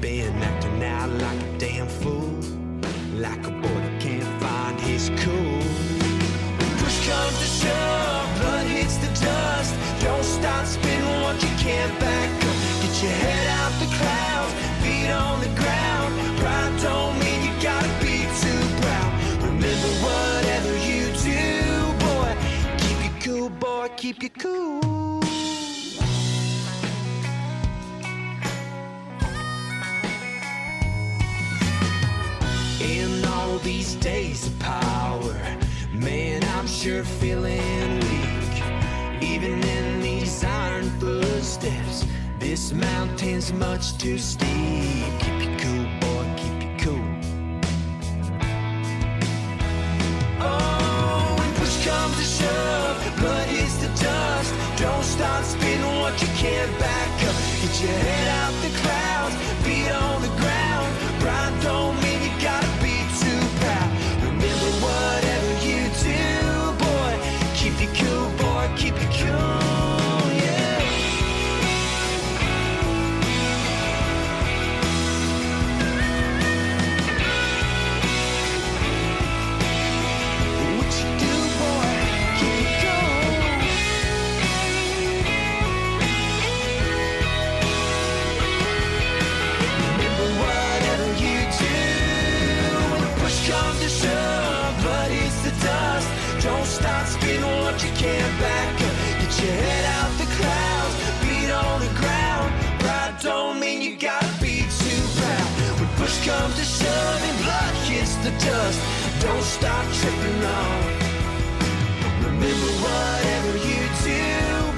Been 0.04 0.53
I'm 36.86 37.06
feeling 37.06 38.00
weak. 38.02 39.24
Even 39.24 39.54
in 39.64 40.02
these 40.02 40.44
iron 40.44 40.90
footsteps, 41.00 42.06
this 42.40 42.74
mountain's 42.74 43.54
much 43.54 43.98
too 43.98 44.18
steep. 44.18 44.50
Keep 45.20 45.40
you 45.44 45.56
cool, 45.64 45.86
boy, 46.02 46.26
keep 46.36 46.62
you 46.62 46.76
cool. 46.84 47.10
Oh, 50.42 51.36
when 51.40 51.54
push 51.54 51.86
comes 51.86 52.18
to 52.18 52.44
shove, 52.44 53.18
blood 53.18 53.48
hits 53.48 53.78
the 53.78 53.88
dust. 54.04 54.54
Don't 54.78 55.06
start 55.06 55.46
spinning 55.46 56.00
what 56.02 56.22
you 56.22 56.28
can't 56.36 56.80
back 56.80 57.24
up. 57.30 57.36
Get 57.62 57.82
your 57.82 57.92
head 57.92 58.28
out 58.28 58.54
the 58.62 58.70
clouds, 58.80 59.03
can't 98.04 98.36
back. 98.40 98.76
Up 98.88 98.96
Get 99.22 99.34
your 99.42 99.56
head 99.64 99.86
out 99.98 100.12
the 100.22 100.30
clouds. 100.38 100.96
Feet 101.22 101.52
on 101.66 101.78
the 101.86 101.94
ground. 102.02 102.50
Pride 102.84 103.16
don't 103.22 103.60
mean 103.64 103.82
you 103.82 103.96
gotta 103.96 104.34
be 104.42 104.56
too 104.82 105.04
proud. 105.18 105.50
When 105.80 105.90
push 106.00 106.16
comes 106.28 106.56
to 106.60 106.66
shove 106.78 107.20
And 107.28 107.38
blood 107.44 107.74
hits 107.88 108.16
the 108.26 108.34
dust 108.46 108.80
Don't 109.26 109.46
stop 109.58 109.86
tripping 110.00 110.42
on. 110.60 110.80
Remember 112.28 112.72
whatever 112.86 113.54
you 113.70 113.82
do, 114.08 114.22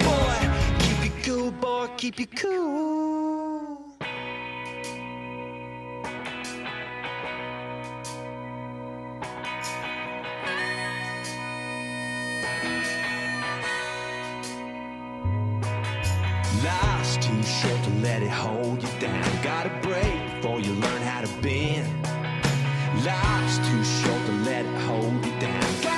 boy. 0.08 0.40
Keep 0.84 1.00
it 1.10 1.16
cool, 1.26 1.52
boy, 1.52 1.88
keep 1.98 2.20
it 2.20 2.32
cool 2.36 2.95
Life's 16.64 17.18
too 17.18 17.43
short 17.43 17.84
to 17.84 17.89
let 18.01 18.22
it 18.22 18.30
hold 18.30 18.82
you 18.82 18.89
down. 18.99 19.43
Gotta 19.43 19.70
break 19.82 20.36
before 20.36 20.60
you 20.60 20.74
learn 20.74 21.01
how 21.01 21.22
to 21.22 21.28
bend. 21.41 21.88
Life's 23.03 23.58
too 23.68 23.84
short 23.84 24.26
to 24.26 24.32
let 24.49 24.66
it 24.66 24.82
hold 24.82 25.26
you 25.26 25.39
down. 25.39 25.95